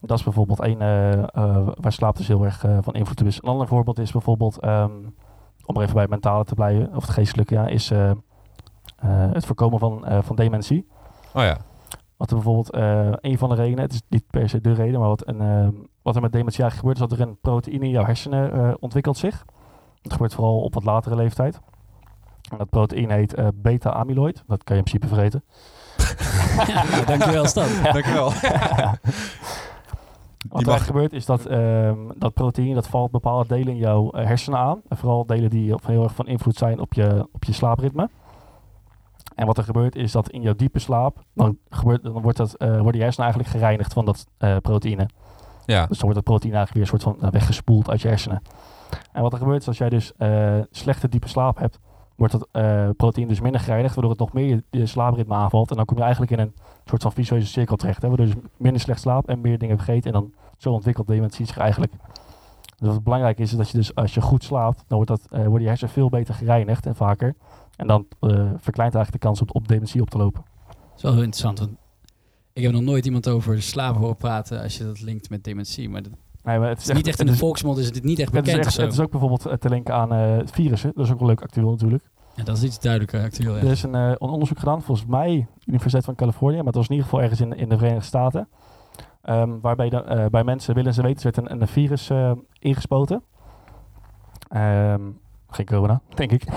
[0.00, 3.26] Dat is bijvoorbeeld één eh, eh, waar slaap dus heel erg eh, van invloed op
[3.26, 3.36] is.
[3.42, 4.92] Een ander voorbeeld is bijvoorbeeld, ehm,
[5.64, 8.16] om er even bij het mentale te blijven, of het geestelijke, ja, is eh, eh,
[9.32, 10.86] het voorkomen van, eh, van dementie.
[11.34, 11.56] Oh ja.
[12.16, 15.00] Wat er bijvoorbeeld, eh, een van de redenen, het is niet per se de reden,
[15.00, 15.72] maar wat, een, ehm,
[16.02, 18.74] wat er met dementie eigenlijk gebeurt, is dat er een proteïne in jouw hersenen eh,
[18.80, 19.44] ontwikkelt zich.
[20.02, 21.60] Dat gebeurt vooral op wat latere leeftijd.
[22.50, 24.42] En dat proteïne heet eh, beta-amyloid.
[24.46, 25.44] Dat kan je in principe vergeten.
[26.66, 27.68] Ja, nou, dankjewel Stan.
[27.92, 28.32] Dankjewel.
[30.48, 34.26] Wat er gebeurt is dat ehm, dat proteïne dat valt bepaalde delen in jouw eh,
[34.26, 34.80] hersenen aan.
[34.88, 38.08] En vooral delen die op- heel erg van invloed zijn op je, op je slaapritme.
[39.34, 42.54] En wat er gebeurt is dat in jouw diepe slaap, dan, gebeurt, dan wordt dat,
[42.54, 45.08] eh, worden je hersenen eigenlijk gereinigd van dat eh, proteïne.
[45.64, 45.86] Ja.
[45.86, 48.42] Dus dan wordt dat proteïne eigenlijk weer een soort van eh, weggespoeld uit je hersenen.
[49.12, 51.78] En wat er gebeurt is als jij dus eh, slechte diepe slaap hebt,
[52.18, 55.70] wordt dat eh, proteïne dus minder gereinigd, waardoor het nog meer je, slaapritme aanvalt.
[55.70, 56.52] En dan kom je eigenlijk in een
[56.84, 58.02] soort van visueuze cirkel terecht.
[58.02, 60.06] Hè, waardoor je dus minder slecht slaapt en meer dingen vergeet.
[60.06, 61.92] En dan zo ontwikkelt dementie zich eigenlijk.
[62.76, 65.28] Dus wat belangrijk is, is dat je dus als je goed slaapt, dan wordt, dat,
[65.30, 67.34] worden je hersenen veel beter gereinigd en vaker.
[67.78, 70.44] En dan eh, verkleint eigenlijk de kans op, op dementie op te lopen.
[70.66, 71.68] Dat is wel heel interessant.
[72.52, 75.88] Ik heb nog nooit iemand over slapen horen praten als je dat linkt met dementie.
[75.88, 76.02] Maar
[76.48, 78.32] Nee, maar het is niet echt in de het is- volksmond, is het niet echt
[78.32, 80.92] het is, bekend echt, het is ook bijvoorbeeld eh, te linken aan eh, virussen.
[80.94, 82.04] Dat is ook wel leuk actueel natuurlijk.
[82.34, 83.56] Ja, dat is iets duidelijker actueel.
[83.56, 83.62] Ja.
[83.62, 86.84] Er is een, eh, een onderzoek gedaan, volgens mij Universiteit van Californië, maar het was
[86.84, 88.48] in ieder geval ergens in, in de Verenigde Staten.
[89.22, 92.10] Ehm, waarbij de, bij mensen willens en wetens werd een, een virus
[92.58, 93.22] ingespoten.
[94.48, 95.00] Ehm,
[95.50, 96.44] geen corona, denk ik.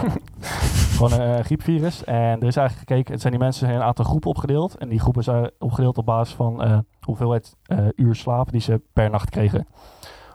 [0.96, 2.04] Gewoon een eh, griepvirus.
[2.04, 4.78] En er is eigenlijk gekeken, het zijn die mensen in een aantal groepen opgedeeld.
[4.78, 8.82] En die groepen zijn opgedeeld op basis van eh, hoeveelheid eh, uur slaap die ze
[8.94, 9.68] per nacht kregen.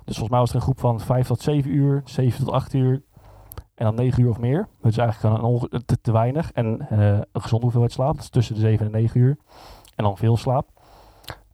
[0.04, 2.74] Dus volgens mij was er een groep van 5 tot 7 uur, 7 tot 8
[2.74, 3.02] uur,
[3.74, 4.68] en dan 9 uur of meer.
[4.80, 6.52] Dat is eigenlijk een te, te weinig.
[6.52, 8.14] En een gezonde hoeveelheid slaap.
[8.14, 9.36] Dat is tussen de 7 en 9 uur.
[9.94, 10.68] En dan veel slaap.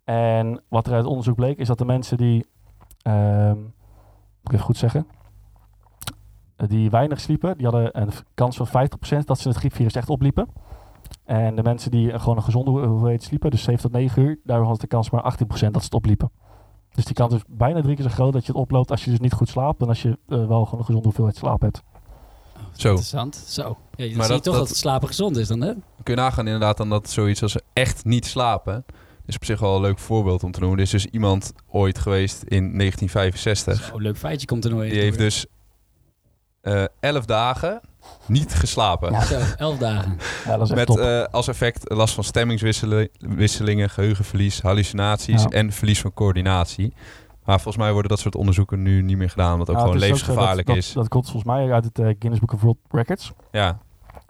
[0.04, 2.46] En wat er uit het onderzoek bleek, is dat de mensen die,
[3.02, 3.70] ehm, moet
[4.42, 5.06] ik even goed zeggen,
[6.68, 10.48] die weinig sliepen, die hadden een kans van 50% dat ze het griepvirus echt opliepen.
[11.24, 14.38] En de mensen die gewoon een gezonde hoe- hoeveelheid sliepen, dus 7 tot 9 uur,
[14.44, 16.30] daar was de kans maar 18% dat ze het opliepen.
[16.94, 19.10] Dus die kans is bijna drie keer zo groot dat je het oploopt als je
[19.10, 21.82] dus niet goed slaapt, dan als je eh, wel gewoon een gezonde hoeveelheid slaap hebt.
[22.56, 22.88] Oh, Zo.
[22.88, 23.36] Interessant.
[23.36, 23.62] Zo.
[23.62, 25.72] Ja, dan zie Maar je dat- toch dat, dat- slapen gezond is dan, hè?
[26.02, 28.84] Kun je nagaan inderdaad dan dat zoiets als echt niet slapen...
[29.26, 30.78] is op zich wel een leuk voorbeeld om te noemen.
[30.78, 33.84] Er is dus iemand ooit geweest in 1965.
[33.84, 34.88] Zo, leuk feitje komt er even.
[34.90, 35.46] Die heeft dus
[36.62, 37.80] eh 11 dagen
[38.26, 39.12] niet geslapen.
[39.12, 39.20] Ja.
[39.20, 40.18] Zo, elf dagen.
[40.46, 45.48] Ja, dat is echt Met eh, als effect last van stemmingswisselingen, geheugenverlies, hallucinaties Ja.
[45.48, 46.92] en verlies van coördinatie.
[47.44, 49.96] Maar volgens mij worden dat soort onderzoeken nu niet meer gedaan, omdat het ook gewoon
[49.96, 50.86] het is ook zo levensgevaarlijk dat, is.
[50.86, 53.32] Dat, dat komt volgens mij uit het eh, Guinness Book of World Records.
[53.50, 53.78] Ja,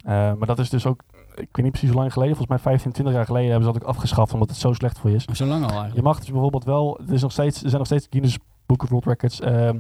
[0.05, 1.03] Eh, maar dat is dus ook,
[1.35, 3.73] ik weet niet precies hoe lang geleden, volgens mij 15, 20 jaar geleden hebben ze
[3.73, 5.25] dat ook afgeschaft omdat het zo slecht voor je is.
[5.25, 5.97] Zo lang al eigenlijk.
[5.97, 8.39] Je mag dus bijvoorbeeld wel, er, is nog steeds, er zijn nog steeds Guinness
[8.73, 9.41] Book of World Records.
[9.41, 9.73] ehm Ja,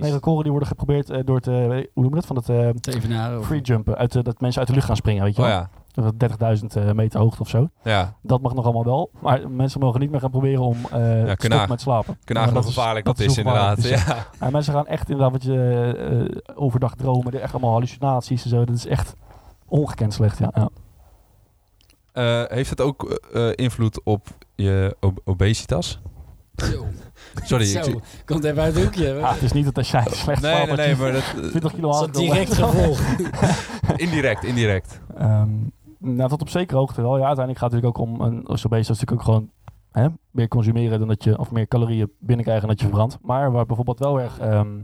[0.00, 2.68] nee, die worden geprobeerd eh, door het, eh, hoe noem je dat, van het eh,
[3.42, 3.96] free jumpen.
[3.96, 5.56] Uit, dat mensen uit de lucht gaan springen, weet je oh wel.
[5.56, 5.70] ja.
[5.92, 6.14] Dat
[6.58, 7.68] 30.000 eh, meter hoogte of zo.
[7.82, 9.10] Ja, Dat mag nog allemaal wel.
[9.20, 12.18] Maar mensen mogen niet meer gaan proberen om te na- met slapen.
[12.24, 13.78] kun Ja, nagaan hoe dat is- gevaarlijk dat, dat is, inderdaad.
[13.78, 14.26] is, Ja.
[14.40, 17.40] Ja, mensen gaan echt inderdaad wat je overdag dromen.
[17.40, 18.64] Echt allemaal hallucinaties en zo.
[18.64, 19.14] Dat is echt
[19.66, 20.50] ongekend slecht, ja.
[20.54, 20.68] ja.
[22.48, 23.20] Heeft het ook
[23.54, 26.00] invloed op je ob- obesitas?
[26.64, 26.86] Zo.
[27.44, 27.78] Sorry, Zo.
[27.78, 29.14] ik zie- Komt even uit het hoekje.
[29.14, 31.22] Ja, het is niet dat als jij slecht Nee, nee, dat nee, je maar dat,
[31.42, 33.00] eh, 20 kilo Dat is aan een direct gevolg.
[34.06, 35.00] indirect, indirect.
[35.16, 35.48] Ehm,
[35.98, 37.18] nou, tot op zekere hoogte wel.
[37.18, 38.44] Ja, uiteindelijk gaat het natuurlijk ook om een.
[38.44, 39.50] Dat is natuurlijk ook gewoon
[39.92, 43.18] hè, meer consumeren dan dat je, of meer calorieën binnenkrijgen dan dat je verbrandt.
[43.22, 44.76] Maar waar bijvoorbeeld wel erg ehm,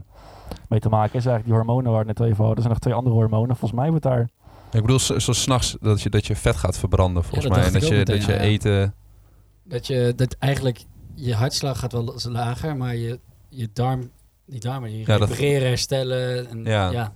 [0.69, 2.55] mee te maken is eigenlijk die hormonen waar we het net even hadden.
[2.55, 3.55] Er zijn nog twee andere hormonen.
[3.55, 4.29] Volgens mij wordt daar
[4.71, 7.65] Ik bedoel, zo, zo s'nachts dat je, dat je vet gaat verbranden, volgens dat mij.
[7.65, 8.41] En dat je, dat je meteen, ja.
[8.41, 8.93] eten...
[9.63, 10.85] Dat je dat eigenlijk
[11.19, 14.09] je hartslag gaat wel eens lager, maar je, je darm,
[14.45, 16.49] die darmen die Ja, dat- herstellen.
[16.49, 16.89] En, Ja.
[16.89, 17.11] ja.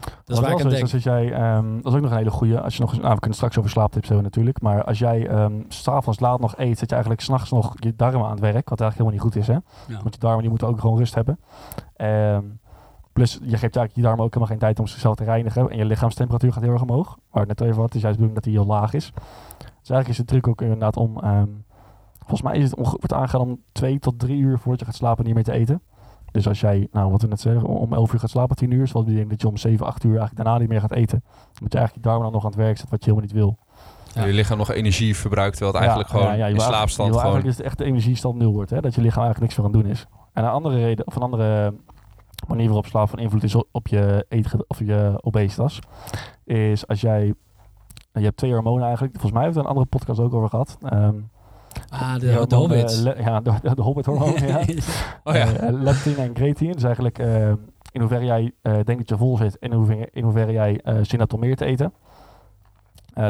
[0.00, 0.82] Dat is waar wel ik aan denk.
[0.84, 2.60] is, dat, als jij, ehm, dat is ook nog een hele goede.
[2.60, 4.60] Als je nog eens, nou, we kunnen straks over slaaptips hebben natuurlijk.
[4.60, 7.96] Maar als jij ehm, s s'avonds laat nog eet, zet je eigenlijk s'nachts nog je
[7.96, 8.68] darmen aan het werk.
[8.68, 9.46] Wat eigenlijk helemaal niet goed is,
[9.86, 9.92] hè?
[9.94, 10.02] Ja.
[10.02, 11.38] Want je darmen die moeten ook gewoon rust hebben.
[11.96, 12.42] Ehm,
[13.12, 15.70] plus, je geeft eigenlijk je darmen ook helemaal geen tijd om zichzelf te reinigen.
[15.70, 17.18] En je lichaamstemperatuur gaat heel erg omhoog.
[17.30, 19.12] Waar het net even wat, het is juist de bedoeling dat die heel laag is.
[19.58, 21.18] Dus eigenlijk is de truc ook inderdaad om...
[21.20, 21.48] ehm,
[22.26, 25.24] volgens mij is het wordt aangegaan om twee tot drie uur voordat je gaat slapen
[25.24, 25.82] niet meer te eten.
[26.32, 28.82] Dus als jij, nou wat we net zeggen, om 11 uur gaat slapen, 10 uur,
[28.82, 31.20] is wat betekent dat je om 7, 8 uur eigenlijk daarna niet meer gaat eten.
[31.22, 33.30] Dan moet je eigenlijk je darmen dan nog aan het werk zetten, wat je helemaal
[33.32, 33.58] niet wil.
[34.14, 34.24] Ja.
[34.24, 37.22] Je lichaam nog energie verbruikt, terwijl het eigenlijk Ja, gewoon ja, in slaapstand gewoon...
[37.22, 38.80] Eigenlijk is het echt de energiestand nul wordt, hè?
[38.80, 40.06] dat je lichaam eigenlijk niks meer aan het doen is.
[40.32, 41.74] En een andere reden, of een andere
[42.46, 45.78] manier waarop slaap van invloed is op je, eetged- of je obesitas,
[46.44, 47.34] is als jij,
[48.12, 50.48] je hebt twee hormonen eigenlijk, volgens mij hebben we er een andere podcast ook over
[50.48, 50.76] gehad.
[50.80, 51.14] Ehm,
[51.92, 52.96] Ah, de, de hormoon, hobbits.
[52.98, 54.58] eh, le- ja, de, de, de hobbit hormoon, ja.
[55.24, 55.52] Oh ja.
[55.52, 56.72] Eh, leptine en creatine.
[56.72, 57.48] Dus eigenlijk eh,
[57.92, 61.18] in hoeverre jij denkt dat je vol zit en in hoeverre, in hoeverre jij zin
[61.18, 61.92] hebt om meer te eten.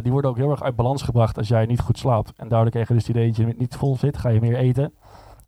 [0.03, 2.33] Die worden ook heel erg uit balans gebracht als jij niet goed slaapt.
[2.37, 4.57] En daardoor krijg je dus het idee dat je niet vol zit, ga je meer
[4.57, 4.93] eten.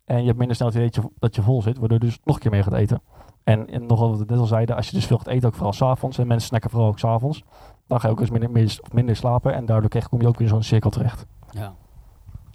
[0.05, 2.05] En je hebt minder snel het idee dat je, dat je vol zit, waardoor je
[2.05, 3.01] dus nog een keer meer gaat eten.
[3.43, 5.53] En, en nogal wat we net al zeiden, als je dus veel gaat eten, ook
[5.53, 7.43] vooral s'avonds, en mensen snacken vooral ook s'avonds,
[7.87, 10.27] dan ga je ook eens minder, meer, of minder slapen en daardoor krijg, kom je
[10.27, 11.25] ook weer in zo'n cirkel terecht.
[11.49, 11.73] Ja.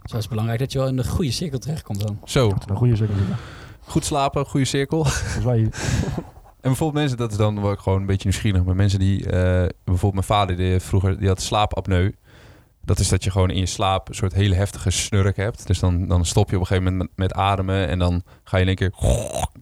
[0.04, 2.18] Zo is het belangrijk dat je wel in de goede cirkel terechtkomt dan.
[2.24, 3.14] Zo, een goede cirkel.
[3.80, 5.06] goed slapen, goede cirkel.
[5.44, 5.68] Wij,
[6.60, 8.64] En bijvoorbeeld mensen, dat is dan wel gewoon een beetje nieuwsgierig.
[8.64, 12.12] Maar mensen die, eh, bijvoorbeeld mijn vader, die vroeger, die had slaapapneu.
[12.84, 15.66] Dat is dat je gewoon in je slaap een soort hele heftige snurk hebt.
[15.66, 18.56] Dus dan, dan stop je op een gegeven moment met, met ademen en dan ga
[18.56, 18.92] je in één keer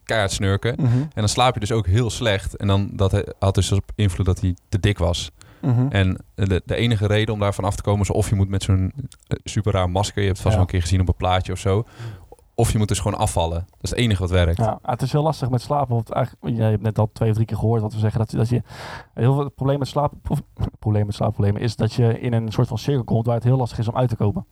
[0.05, 0.75] keihard snurken.
[0.79, 0.97] Mhm.
[0.97, 2.57] En dan slaap je dus ook heel slecht.
[2.57, 5.31] En dan dat had dus op invloed dat hij te dik was.
[5.61, 5.87] Mhm.
[5.89, 8.63] En de, de enige reden om daarvan af te komen is of je moet met
[8.63, 8.93] zo'n
[9.27, 10.61] eh, super raar masker, je hebt het vast Ja.
[10.61, 11.85] wel een keer gezien op een plaatje of zo.
[12.55, 13.59] Of je moet dus gewoon afvallen.
[13.71, 14.59] Dat is het enige wat werkt.
[14.59, 15.95] Ja, het is heel lastig met slapen.
[15.95, 18.19] Want eigenlijk, je hebt net al twee of drie keer gehoord wat we zeggen.
[18.19, 18.63] Dat, dat je
[19.15, 20.41] heel veel het probleem met slaap, of,
[20.79, 23.57] probleem met slaapproblemen is dat je in een soort van cirkel komt waar het heel
[23.57, 24.47] lastig is om uit te komen.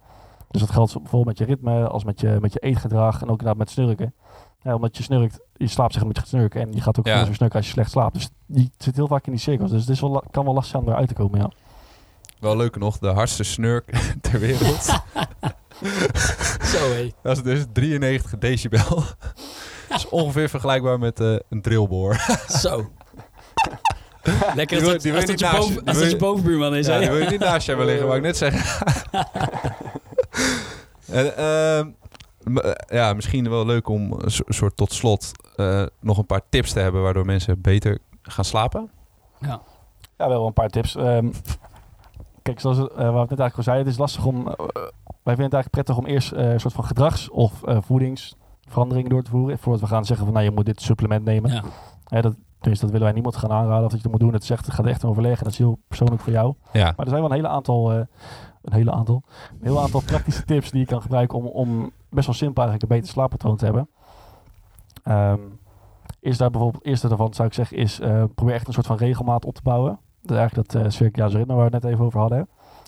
[0.51, 3.31] Dus dat geldt bijvoorbeeld met je ritme, als met je, met je eetgedrag en ook
[3.31, 4.14] inderdaad met snurken.
[4.66, 7.16] Ja, omdat je snurkt, je slaapt zich met je snurken en je gaat ook Ja.
[7.16, 8.14] veel meer snurken als je slecht slaapt.
[8.14, 9.70] Dus je zit heel vaak in die cirkels.
[9.70, 11.50] Dus het is wel, kan wel lastig zijn om eruit te komen, ja.
[12.40, 14.85] Wel leuk nog, de hardste snurk ter wereld.
[16.72, 17.12] Zo hé.
[17.22, 19.02] Dat is dus 93 decibel.
[19.88, 22.16] Dat is ongeveer vergelijkbaar met eh, een drillboor.
[22.48, 22.90] Zo.
[24.55, 26.74] Lekker Die wil- als dat, die dat niet je, boven, als dat je je- bovenbuurman
[26.74, 26.87] is.
[26.87, 26.98] Ja, hè?
[27.00, 28.87] die wil je niet naast je hebben liggen, wou ik net zeggen.
[31.07, 31.85] en, ehm, eh,
[32.89, 36.73] ja, misschien wel leuk om een so- soort tot slot eh, nog een paar tips
[36.73, 38.91] te hebben waardoor mensen beter gaan slapen.
[39.41, 39.61] Ja.
[40.17, 40.97] Ja, wel een paar tips.
[40.97, 41.29] Ehm,
[42.43, 44.37] kijk, zoals we, eh, waar we het net eigenlijk al zeiden, het is lastig om...
[44.49, 44.55] eh,
[45.23, 49.11] wij vinden het eigenlijk prettig om eerst eh, een soort van gedrags- of eh, voedingsveranderingen
[49.11, 49.59] door te voeren.
[49.59, 51.53] Voordat we gaan zeggen van, nou, je moet dit supplement nemen.
[51.53, 51.63] Ja.
[52.05, 54.33] Hè, dat, tenminste, dat willen wij niemand gaan aanraden of dat je dat moet doen.
[54.33, 56.55] Het, echt, het gaat echt een overleg en dat is heel persoonlijk voor jou.
[56.73, 58.01] Ja, Maar er zijn wel een hele aantal, eh,
[58.66, 62.26] een hele aantal, een heel aantal praktische tips die je kan gebruiken om, om best
[62.26, 63.88] wel simpel eigenlijk een beter slaappatroon te hebben.
[65.02, 65.40] Ehm
[66.20, 68.87] is daar bijvoorbeeld, het eerste daarvan zou ik zeggen, is eh, probeer echt een soort
[68.87, 69.98] van regelmaat op te bouwen.
[70.22, 72.38] Dat is eigenlijk dat uh, circadiaans ritme waar we het net even over hadden.
[72.38, 72.44] Hè.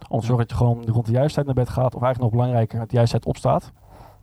[0.08, 2.20] Om te zorgen dat je gewoon rond de juiste tijd naar bed gaat, of eigenlijk
[2.20, 3.72] nog belangrijker, met de juiste tijd opstaat.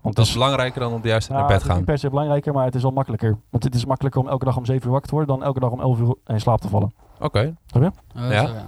[0.02, 1.86] Want dat is belangrijker dan op de juiste tijd ja, naar het bed is niet
[1.86, 1.96] gaan.
[1.96, 3.38] per se belangrijker, maar het is wel makkelijker.
[3.50, 5.60] Want het is makkelijker om elke dag om 7 uur wakker te worden dan elke
[5.60, 6.94] dag om 11 uur in slaap te vallen.
[7.20, 7.54] Oké,
[8.14, 8.48] Ja.
[8.48, 8.66] zo, ja.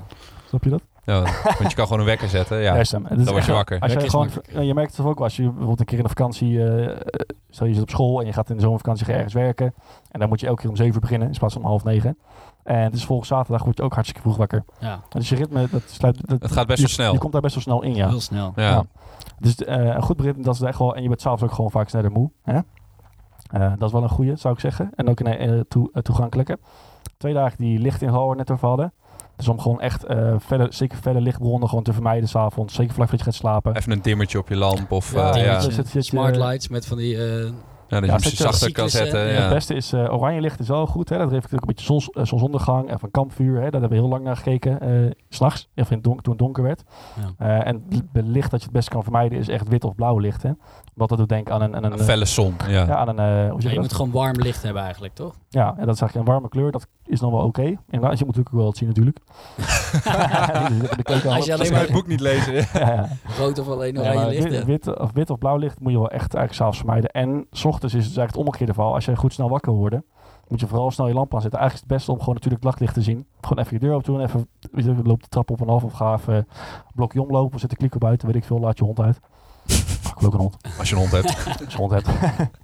[0.47, 0.81] Snap je dat?
[1.13, 2.57] Ja, want je kan gewoon een wekker zetten.
[2.57, 3.79] Ja, dan word je wakker.
[3.79, 5.97] Als Wekker je, is gewoon, je merkt het ook wel, als je bijvoorbeeld een keer
[5.97, 6.97] in de vakantie, eh, eh,
[7.49, 9.73] stel je zit op school en je gaat in de zomervakantie ergens werken.
[10.11, 11.83] En dan moet je elke keer om 7 uur beginnen in plaats van om half
[11.83, 12.17] negen.
[12.63, 14.63] En het is volgens zaterdag word je ook hartstikke vroeg wakker.
[14.79, 16.27] ja, Dus je ritme, dat sluit...
[16.27, 17.13] Dat, Het gaat best wel snel.
[17.13, 18.07] Je komt daar best wel snel in, ja.
[18.07, 18.53] heel snel.
[18.55, 18.69] Ja.
[18.69, 18.85] Ja.
[19.39, 20.95] Dus eh, een goed ritme, dat is echt wel...
[20.95, 22.31] En je bent s'avonds ook gewoon vaak sneller moe.
[22.43, 22.59] Hè?
[23.49, 24.89] Eh, dat is wel een goede, zou ik zeggen.
[24.95, 26.59] En ook een toe, toegankelijke.
[27.17, 28.93] Twee dagen die lichtinval waar we net over hadden.
[29.37, 32.73] Dus om gewoon echt eh verder, zeker verder lichtbronnen gewoon te vermijden s'avonds.
[32.73, 33.75] Zeker vlak voordat je gaat slapen.
[33.75, 35.13] Even een dimmertje op je lamp of...
[35.13, 35.55] Ja, eh, ja.
[35.65, 37.49] Dus het- het- Smart lights met van die, eh,
[37.89, 39.19] Ja, dat je Ja, je zachter kan zetten.
[39.27, 39.41] ja.
[39.41, 41.09] Het beste is eh, oranje licht is wel goed.
[41.09, 41.17] Hè?
[41.17, 43.55] Dat heeft natuurlijk een beetje zons, eh, zonsondergang en van kampvuur.
[43.55, 43.61] Hè?
[43.69, 44.79] Daar hebben we heel lang naar gekeken.
[44.79, 46.83] eh, s S'nachts, of in het donker, toen het donker werd.
[47.37, 47.45] Ja.
[47.61, 50.17] Eh, en het licht dat je het best kan vermijden is echt wit of blauw
[50.17, 50.43] licht.
[50.43, 50.49] Hè?
[50.93, 51.75] Omdat dat doet denken aan een...
[51.75, 52.55] Aan een, Een felle zon.
[52.67, 52.85] Ja.
[52.85, 55.33] ja, aan een eh, hoe zeg je je moet gewoon warm licht hebben eigenlijk, toch?
[55.49, 56.71] Ja, en dat is eigenlijk een warme kleur.
[56.71, 57.61] Dat is nog wel oké.
[57.61, 59.17] Inderdaad, je moet natuurlijk wel wat zien natuurlijk.
[61.35, 62.53] Als je alleen je maar het boek niet lezen.
[62.53, 63.07] ja, ja.
[63.37, 66.33] rood of alleen oranje licht wit, of wit of blauw licht moet je wel echt
[66.33, 67.09] eigenlijk s'avonds vermijden.
[67.11, 68.93] En s ochtends is het eigenlijk het omgekeerde verhaal.
[68.93, 70.05] Als je goed snel wakker wil worden,
[70.47, 71.59] moet je vooral snel je lamp aanzetten.
[71.59, 73.25] Eigenlijk is het beste om gewoon natuurlijk het daglicht te zien.
[73.41, 74.21] Gewoon even je deur open doen.
[74.21, 75.83] Even je, loop de trap op en af.
[75.83, 76.45] Of ga even een
[76.95, 77.53] blokje omlopen.
[77.53, 78.27] Of zet de klikker buiten.
[78.27, 78.59] Weet ik veel.
[78.59, 79.19] Laat je hond uit.
[80.13, 80.57] Ik wil ook een hond.
[80.79, 81.25] Als je een hond hebt.
[81.47, 82.07] Als je een hond hebt.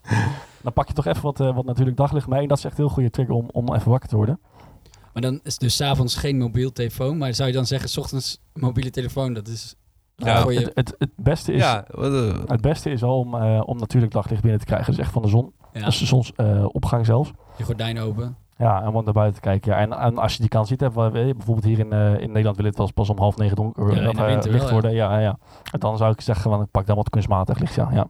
[0.63, 2.41] Dan pak je toch even wat, eh, wat natuurlijk daglicht mee.
[2.41, 4.39] En dat is echt een heel goede trigger om, om even wakker te worden.
[5.13, 7.17] Maar dan is dus 's avonds geen mobiel telefoon.
[7.17, 9.75] Maar zou je dan zeggen, 's ochtends mobiele telefoon, dat is
[10.15, 10.47] Ja.
[10.47, 14.13] Het, het, het, beste is, Ja, eh, het beste is al om, eh, om natuurlijk
[14.13, 14.93] daglicht binnen te krijgen.
[14.93, 15.53] Dus echt van de zon.
[15.73, 17.31] Ja, Dat is de zonsopgang zelfs.
[17.57, 18.37] je gordijn open.
[18.57, 19.71] Ja, en om naar buiten te kijken.
[19.71, 19.77] Ja.
[19.77, 22.65] En, en als je die kans ziet, hebt, bijvoorbeeld hier in, eh, in Nederland wil
[22.65, 24.93] het wel pas om half negen donker Ja, eh, winter licht wel, worden.
[24.93, 25.37] Ja, ja, ja.
[25.71, 27.75] En dan zou ik zeggen, van, pak dan wat kunstmatig licht.
[27.75, 28.07] Ja, ja.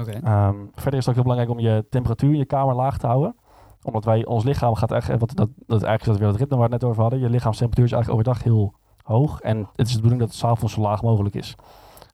[0.00, 0.10] Oké.
[0.10, 3.06] Ehm, verder is het ook heel belangrijk om je temperatuur in je kamer laag te
[3.06, 3.36] houden.
[3.82, 6.56] Omdat wij, ons lichaam gaat echt, wat, dat, dat eigenlijk is dat weer het ritme
[6.56, 7.20] waar we het net over hadden.
[7.20, 8.74] Je lichaamstemperatuur is eigenlijk overdag heel
[9.08, 9.40] hoog.
[9.40, 11.54] En het is de bedoeling dat het s'avonds zo laag mogelijk is.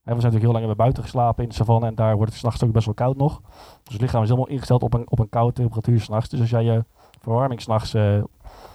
[0.05, 2.31] En we zijn natuurlijk heel lang hebben buiten geslapen in de savanne en daar wordt
[2.31, 3.41] het s'nachts ook best wel koud nog.
[3.83, 6.29] Dus het lichaam is helemaal ingesteld op een, op een koude temperatuur s'nachts.
[6.29, 6.85] Dus als jij je
[7.21, 8.23] verwarming s'nachts eh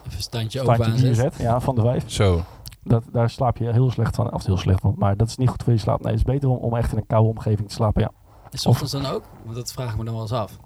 [0.08, 2.42] Even standje zet, ja, van de vijf, zo.
[2.84, 4.34] dat, daar slaap je heel slecht van.
[4.34, 6.02] Of heel slecht van, maar dat is niet goed voor je slaap.
[6.02, 8.12] Nee, het is beter om, om echt in een koude omgeving te slapen, ja.
[8.52, 9.24] En ochtends dan ook?
[9.44, 10.58] Want dat vraag ik me dan wel eens af.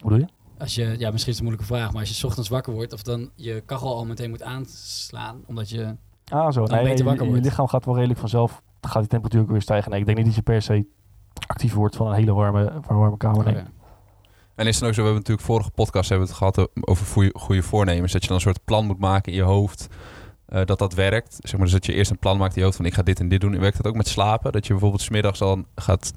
[0.00, 0.26] Hoe bedoel je?
[0.58, 2.72] Als je, ja, misschien is het een moeilijke vraag, maar als je 's ochtends wakker
[2.72, 5.96] wordt of dan je kachel al meteen moet aanslaan, omdat je...
[6.32, 6.66] Ah, zo.
[6.66, 9.62] Dan Nee, beter wakker je lichaam gaat wel redelijk vanzelf, gaat die temperatuur ook weer
[9.62, 9.90] stijgen.
[9.90, 10.86] Nee, ik denk niet dat je per se
[11.46, 13.44] actief wordt van een hele warme, van een warme kamer.
[13.44, 13.54] Nee.
[13.54, 13.70] Oké.
[14.54, 17.30] En is het ook zo, we hebben natuurlijk vorige podcast hebben we het gehad over
[17.34, 18.12] goede, voornemens.
[18.12, 19.88] Dat je dan een soort plan moet maken in je hoofd.
[20.46, 21.36] eh, dat dat werkt.
[21.40, 23.02] Zeg maar, dus dat je eerst een plan maakt in je hoofd van ik ga
[23.02, 23.58] dit en dit doen.
[23.58, 24.52] Werkt dat ook met slapen?
[24.52, 26.12] Dat je bijvoorbeeld smiddags dan gaat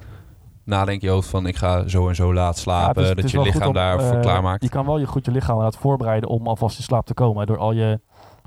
[0.63, 3.03] nadenken in je hoofd van ik ga zo en zo laat slapen.
[3.03, 4.63] is- dat je lichaam daarvoor eh, klaarmaakt.
[4.63, 7.47] Je kan wel je goed je lichaam laten voorbereiden om alvast in slaap te komen.
[7.47, 7.99] Door al je,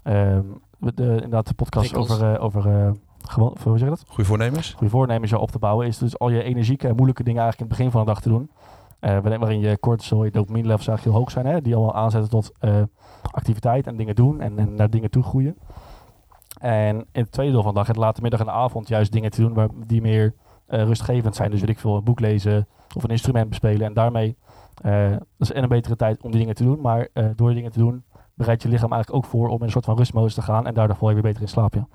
[0.03, 0.43] ehm,
[0.79, 2.13] de, inderdaad de podcast Prikkels.
[2.13, 2.91] over, eh, over eh,
[3.25, 4.05] gewoon, hoe zeg je dat?
[4.09, 4.73] Goede voornemens?
[4.73, 5.87] Goede voornemens op te bouwen.
[5.87, 8.23] Is dus al je energieke en moeilijke dingen eigenlijk in het begin van de dag
[8.23, 8.51] te doen.
[9.01, 11.47] Eh, waarin- je cortisol, je dopamine levels eigenlijk heel hoog zijn.
[11.47, 11.61] Hè?
[11.63, 12.83] Die allemaal aanzetten tot eh,
[13.31, 15.57] activiteit en dingen doen en, en naar dingen toe groeien.
[16.61, 18.89] En in het tweede deel van de dag, in de late middag en de avond,
[18.89, 20.35] juist dingen te doen waar, die meer
[20.67, 21.51] eh, rustgevend zijn.
[21.51, 23.87] Dus weet ik veel, een boek lezen of een instrument bespelen.
[23.87, 24.37] En daarmee,
[24.83, 26.81] eh, dat is en een betere tijd om die dingen te doen.
[26.81, 28.03] Maar eh, door die dingen te doen,
[28.39, 30.67] bereidt je lichaam eigenlijk ook voor om in een soort van rustmodus te gaan.
[30.67, 31.75] En daardoor val je weer beter in slaap.
[31.75, 31.87] Ja.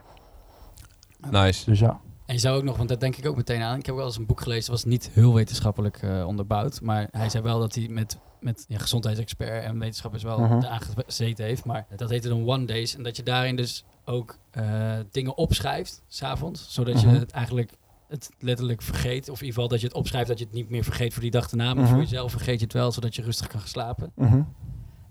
[1.30, 1.66] Nice.
[1.66, 2.00] Dus ja.
[2.26, 3.78] En je zou ook nog, want dat denk ik ook meteen aan.
[3.80, 6.82] Ik heb ook wel eens een boek gelezen, dat was niet heel wetenschappelijk eh, onderbouwd.
[6.82, 10.58] Maar hij zei wel dat hij met, met ja, gezondheidsexpert en wetenschappers wel Mhm.
[10.64, 11.66] eraan gezeten heeft.
[11.66, 12.96] Maar dat heette dan One Days.
[12.96, 16.74] En dat je daarin dus ook eh, dingen opschrijft, s'avonds.
[16.74, 17.16] Zodat je Mhm.
[17.20, 17.72] het eigenlijk
[18.08, 19.22] het letterlijk vergeet.
[19.30, 21.22] Of in ieder geval dat je het opschrijft dat je het niet meer vergeet voor
[21.22, 21.74] die dag erna.
[21.74, 21.92] Maar Mhm.
[21.94, 24.12] voor jezelf vergeet je het wel, zodat je rustig kan gaan slapen.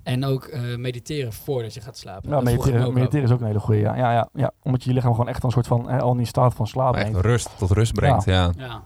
[0.02, 2.30] En ook eh, mediteren voordat je gaat slapen.
[2.30, 3.80] Me mediteren, ook mediteren is ook een hele goede.
[3.80, 3.96] Ja.
[3.96, 4.50] Ja, ja, ja.
[4.62, 6.92] Omdat je je lichaam gewoon echt een soort van hè, al in staat van slaap
[6.92, 7.20] brengt.
[7.20, 8.50] rust tot rust brengt, ja.
[8.56, 8.82] Ja.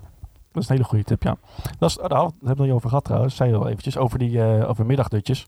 [0.52, 1.36] Dat is een hele goede tip, ja.
[1.78, 3.36] Dat is, daar hebben we het nog niet over gehad trouwens.
[3.36, 5.46] Zei je al eventjes over die eh, over middagdutjes.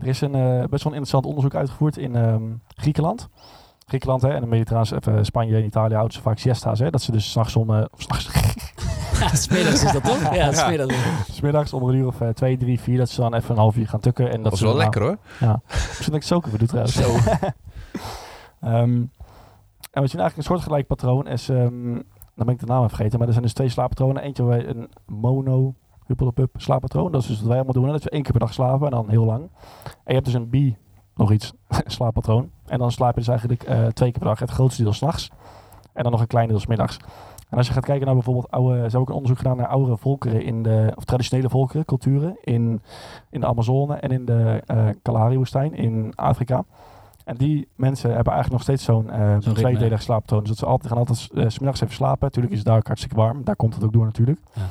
[0.00, 2.42] Er is een eh, best wel een interessant onderzoek uitgevoerd in ehm,
[2.74, 3.28] Griekenland.
[3.86, 6.78] Griekenland hè, en de Mediterraanse, even Spanje en Italië houden ze vaak siesta's.
[6.78, 8.28] Hè, dat ze dus s'nachts om, eh, of s'nachts,
[9.32, 10.34] smiddags is dat toch?
[10.34, 10.94] Ja, smiddags.
[11.30, 13.76] smiddags om een uur of eh, twee, drie, vier, dat ze dan even een half
[13.76, 14.24] uur gaan tukken.
[14.26, 15.16] En dat, Dat is wel lekker hoor.
[15.68, 16.94] Misschien dat ik het zo even doe trouwens.
[16.96, 17.16] Zo.
[18.60, 19.02] Ehm,
[19.90, 21.26] en we zien eigenlijk een soortgelijk patroon.
[21.26, 21.92] Is, ehm,
[22.34, 23.18] dan ben ik de naam even vergeten.
[23.18, 24.22] Maar er zijn dus twee slaappatronen.
[24.22, 25.74] Eentje waar een mono
[26.06, 27.12] huppelepup slaappatroon.
[27.12, 27.84] Dat is dus wat wij allemaal doen.
[27.84, 27.92] hè.
[27.92, 29.40] Dat we één keer per dag slapen en dan heel lang.
[29.84, 30.76] En je hebt dus een bi,
[31.14, 31.52] nog iets,
[31.86, 32.50] slaappatroon.
[32.66, 34.38] En dan slaap je dus eigenlijk eh, twee keer per dag.
[34.38, 35.30] Het grootste deel s'nachts.
[35.92, 36.96] En dan nog een klein deel 's middags.
[37.50, 38.74] En als je gaat kijken naar bijvoorbeeld oude...
[38.74, 40.92] Ze hebben ook een onderzoek gedaan naar oudere volkeren in de...
[40.96, 42.36] Of traditionele volkeren, culturen.
[42.40, 42.82] In,
[43.30, 46.64] in de Amazone en in de eh Kalahari-woestijn in Afrika.
[47.24, 49.52] En die mensen hebben eigenlijk nog steeds zo'n eh ritme.
[49.52, 50.40] tweedelig slaappatroon.
[50.40, 52.18] Dus dat ze altijd, gaan altijd eh, 's middags even slapen.
[52.20, 53.44] Natuurlijk is het daar ook hartstikke warm.
[53.44, 54.40] Daar komt het ook door natuurlijk.
[54.52, 54.62] Ja.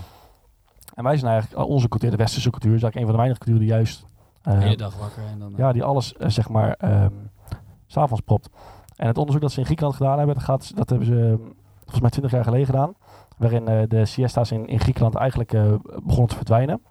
[0.94, 3.18] En wij zijn eigenlijk, eh, onze cultuur, de westerse cultuur, is eigenlijk een van de
[3.22, 4.06] weinige culturen die juist...
[4.42, 5.52] eh, De hele dag wakker en dan...
[5.52, 7.12] eh, ja, die alles, eh, zeg maar, ehm,
[7.88, 8.50] s s'avonds propt.
[8.96, 11.50] En het onderzoek dat ze in Griekenland gedaan hebben, dat, gaat, dat hebben ze eh,
[11.92, 12.94] volgens mij 20 jaar geleden gedaan.
[13.38, 15.74] Waarin eh, de siesta's in, in Griekenland eigenlijk eh,
[16.04, 16.82] begonnen te verdwijnen.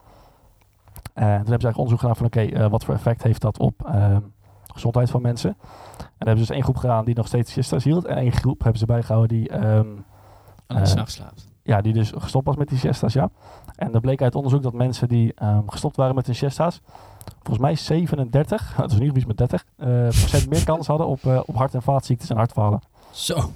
[1.15, 3.59] En toen hebben ze eigenlijk onderzoek gedaan van, oké, eh, wat voor effect heeft dat
[3.59, 4.21] op ehm,
[4.67, 5.51] gezondheid van mensen.
[5.51, 8.05] En daar hebben ze dus één groep gedaan die nog steeds siesta's hield.
[8.05, 9.53] En één groep hebben ze bijgehouden die...
[10.67, 11.49] Alleen eh, s'nachts slaapt.
[11.63, 13.31] ja, die dus gestopt was met die siesta's, ja.
[13.77, 16.81] En er bleek uit onderzoek dat mensen die ehm, gestopt waren met hun siesta's,
[17.43, 20.87] volgens mij 37, dat is in ieder geval iets met 30, eh, procent meer kans
[20.87, 22.81] hadden op, eh, op hart- en vaatziektes en hartfalen.
[23.11, 23.51] Zo,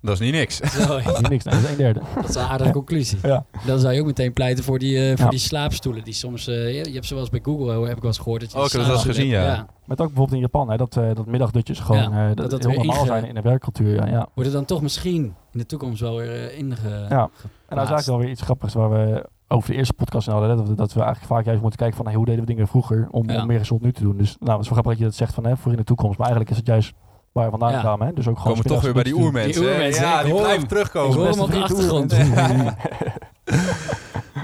[0.00, 0.56] Dat is niet niks.
[0.56, 0.96] zo
[1.28, 2.00] niks, nee, dat is een derde.
[2.14, 3.18] dat is een aardige conclusie.
[3.22, 3.44] Ja.
[3.66, 5.30] Dan zou je ook meteen pleiten voor die, eh, voor Ja.
[5.30, 6.04] die slaapstoelen.
[6.04, 8.40] Die soms, eh, je, je hebt eens bij Google, eh, heb ik wel eens gehoord.
[8.40, 9.46] Dat je Oh, ik heb dat wel eens gezien, hebt.
[9.56, 9.66] ja.
[9.84, 12.50] Met ook bijvoorbeeld in Japan, hè, dat, eh, dat middagdutjes gewoon Ja, eh, dat dat,
[12.50, 13.94] dat heel normaal inge- zijn in de werkcultuur.
[13.94, 14.28] Ja, ja.
[14.34, 16.76] Wordt het dan toch misschien in de toekomst wel weer uh, inge...
[17.08, 17.30] Ja.
[17.68, 20.32] En dat is eigenlijk wel weer iets grappigs waar we over de eerste podcast in
[20.32, 20.50] hadden.
[20.50, 22.46] hè, Dat we, dat we eigenlijk vaak juist moeten kijken van hey, hoe deden we
[22.46, 23.40] dingen vroeger om, Ja.
[23.40, 24.16] om meer gezond nu te doen.
[24.16, 25.84] Dus nou, het is wel grappig dat je dat zegt van hè, voor in de
[25.84, 26.18] toekomst.
[26.18, 26.92] Maar eigenlijk is het juist
[27.38, 27.80] waar we vandaan Ja.
[27.80, 28.06] kwamen.
[28.06, 28.12] Hè?
[28.12, 29.60] Dus ook gewoon komen toch weer bij die oermensen.
[29.60, 29.76] Die hè?
[29.76, 31.10] oermensen, Ja, die blijven terugkomen.
[31.10, 32.12] Ik hoor hem op de achtergrond.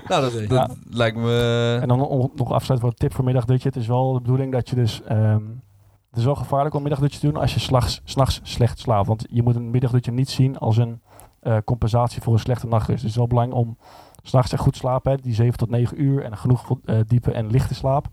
[0.09, 1.79] Nou, dat, dat lijkt me...
[1.83, 3.69] En dan om- nog afsluiten voor een tip voor middagdutje.
[3.69, 5.03] Het is wel de bedoeling dat je dus...
[5.03, 5.43] ehm,
[6.11, 9.07] het is wel gevaarlijk om middagdutje te doen als je s'nachts s'nachts slecht slaapt.
[9.07, 11.01] Want je moet een middagdutje niet zien als een
[11.41, 12.91] eh, compensatie voor een slechte nachtrust.
[12.91, 13.77] Dus het is wel belangrijk om
[14.23, 15.13] s'nachts echt goed te slapen.
[15.13, 18.07] Hè, die 7 tot 9 uur en genoeg eh, diepe en lichte slaap.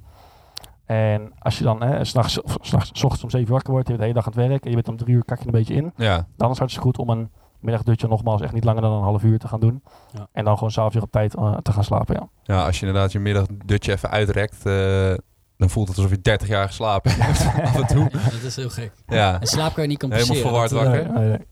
[0.92, 2.74] En als je dan eh, s'nachts, of s
[3.04, 4.70] ochtends om 7 uur wakker wordt, je bent de hele dag aan het werk en
[4.70, 5.94] je bent om 3 uur kak je een beetje in.
[5.96, 9.04] Ja, Dan is het hartstikke goed om een middagdutje nogmaals echt niet langer dan een
[9.04, 9.84] half uur te gaan doen.
[10.12, 10.28] Ja.
[10.32, 12.16] En dan gewoon s'avonds weer op tijd eh, te gaan slapen.
[12.16, 12.30] Ja.
[12.56, 14.66] ja, als je inderdaad je middagdutje even uitrekt...
[14.66, 15.14] eh,
[15.58, 17.64] dan voelt het alsof je 30 jaar geslapen hebt.
[17.64, 18.10] Af en toe.
[18.12, 18.92] Ja, dat is heel gek.
[19.08, 19.40] Ja.
[19.40, 20.42] En slaap kan je niet Helemaal compenseren.
[20.52, 21.12] verward Dat, eh, wakker.
[21.14, 21.48] Nee, nee, nee.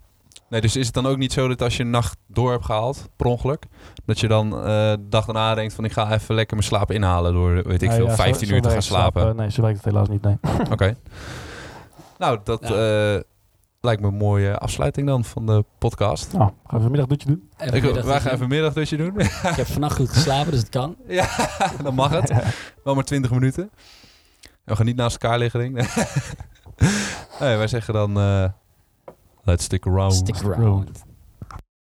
[0.49, 2.65] Nee, dus is het dan ook niet zo dat als je een nacht door hebt
[2.65, 3.65] gehaald, per ongeluk,
[4.05, 6.91] dat je dan eh, de dag daarna denkt van ik ga even lekker mijn slaap
[6.91, 9.21] inhalen door, weet ik veel, ja, zo- 15 zo uur te gaan slapen.
[9.21, 10.21] slapen- Nee, zo werkt het helaas niet.
[10.21, 10.37] Nee.
[10.71, 10.95] Oké.
[12.17, 13.13] Nou, dat Ja.
[13.15, 13.21] eh,
[13.81, 16.33] lijkt me een mooie afsluiting dan van de podcast.
[16.33, 17.49] Nou, gaan we even een middagdutje doen?
[17.57, 19.19] even Ik, middag- wij gaan even een middagdutje doen.
[19.19, 20.95] Ik heb vannacht goed geslapen, dus het kan.
[21.07, 21.27] ja,
[21.83, 22.33] dan mag het.
[22.83, 23.69] Wel maar 20 minuten.
[24.63, 25.93] We gaan niet naast elkaar liggen, denk ik.
[27.39, 28.17] nee, wij zeggen dan...
[28.19, 28.43] eh,
[29.49, 30.11] let's stick around.
[30.11, 31.01] Stick around.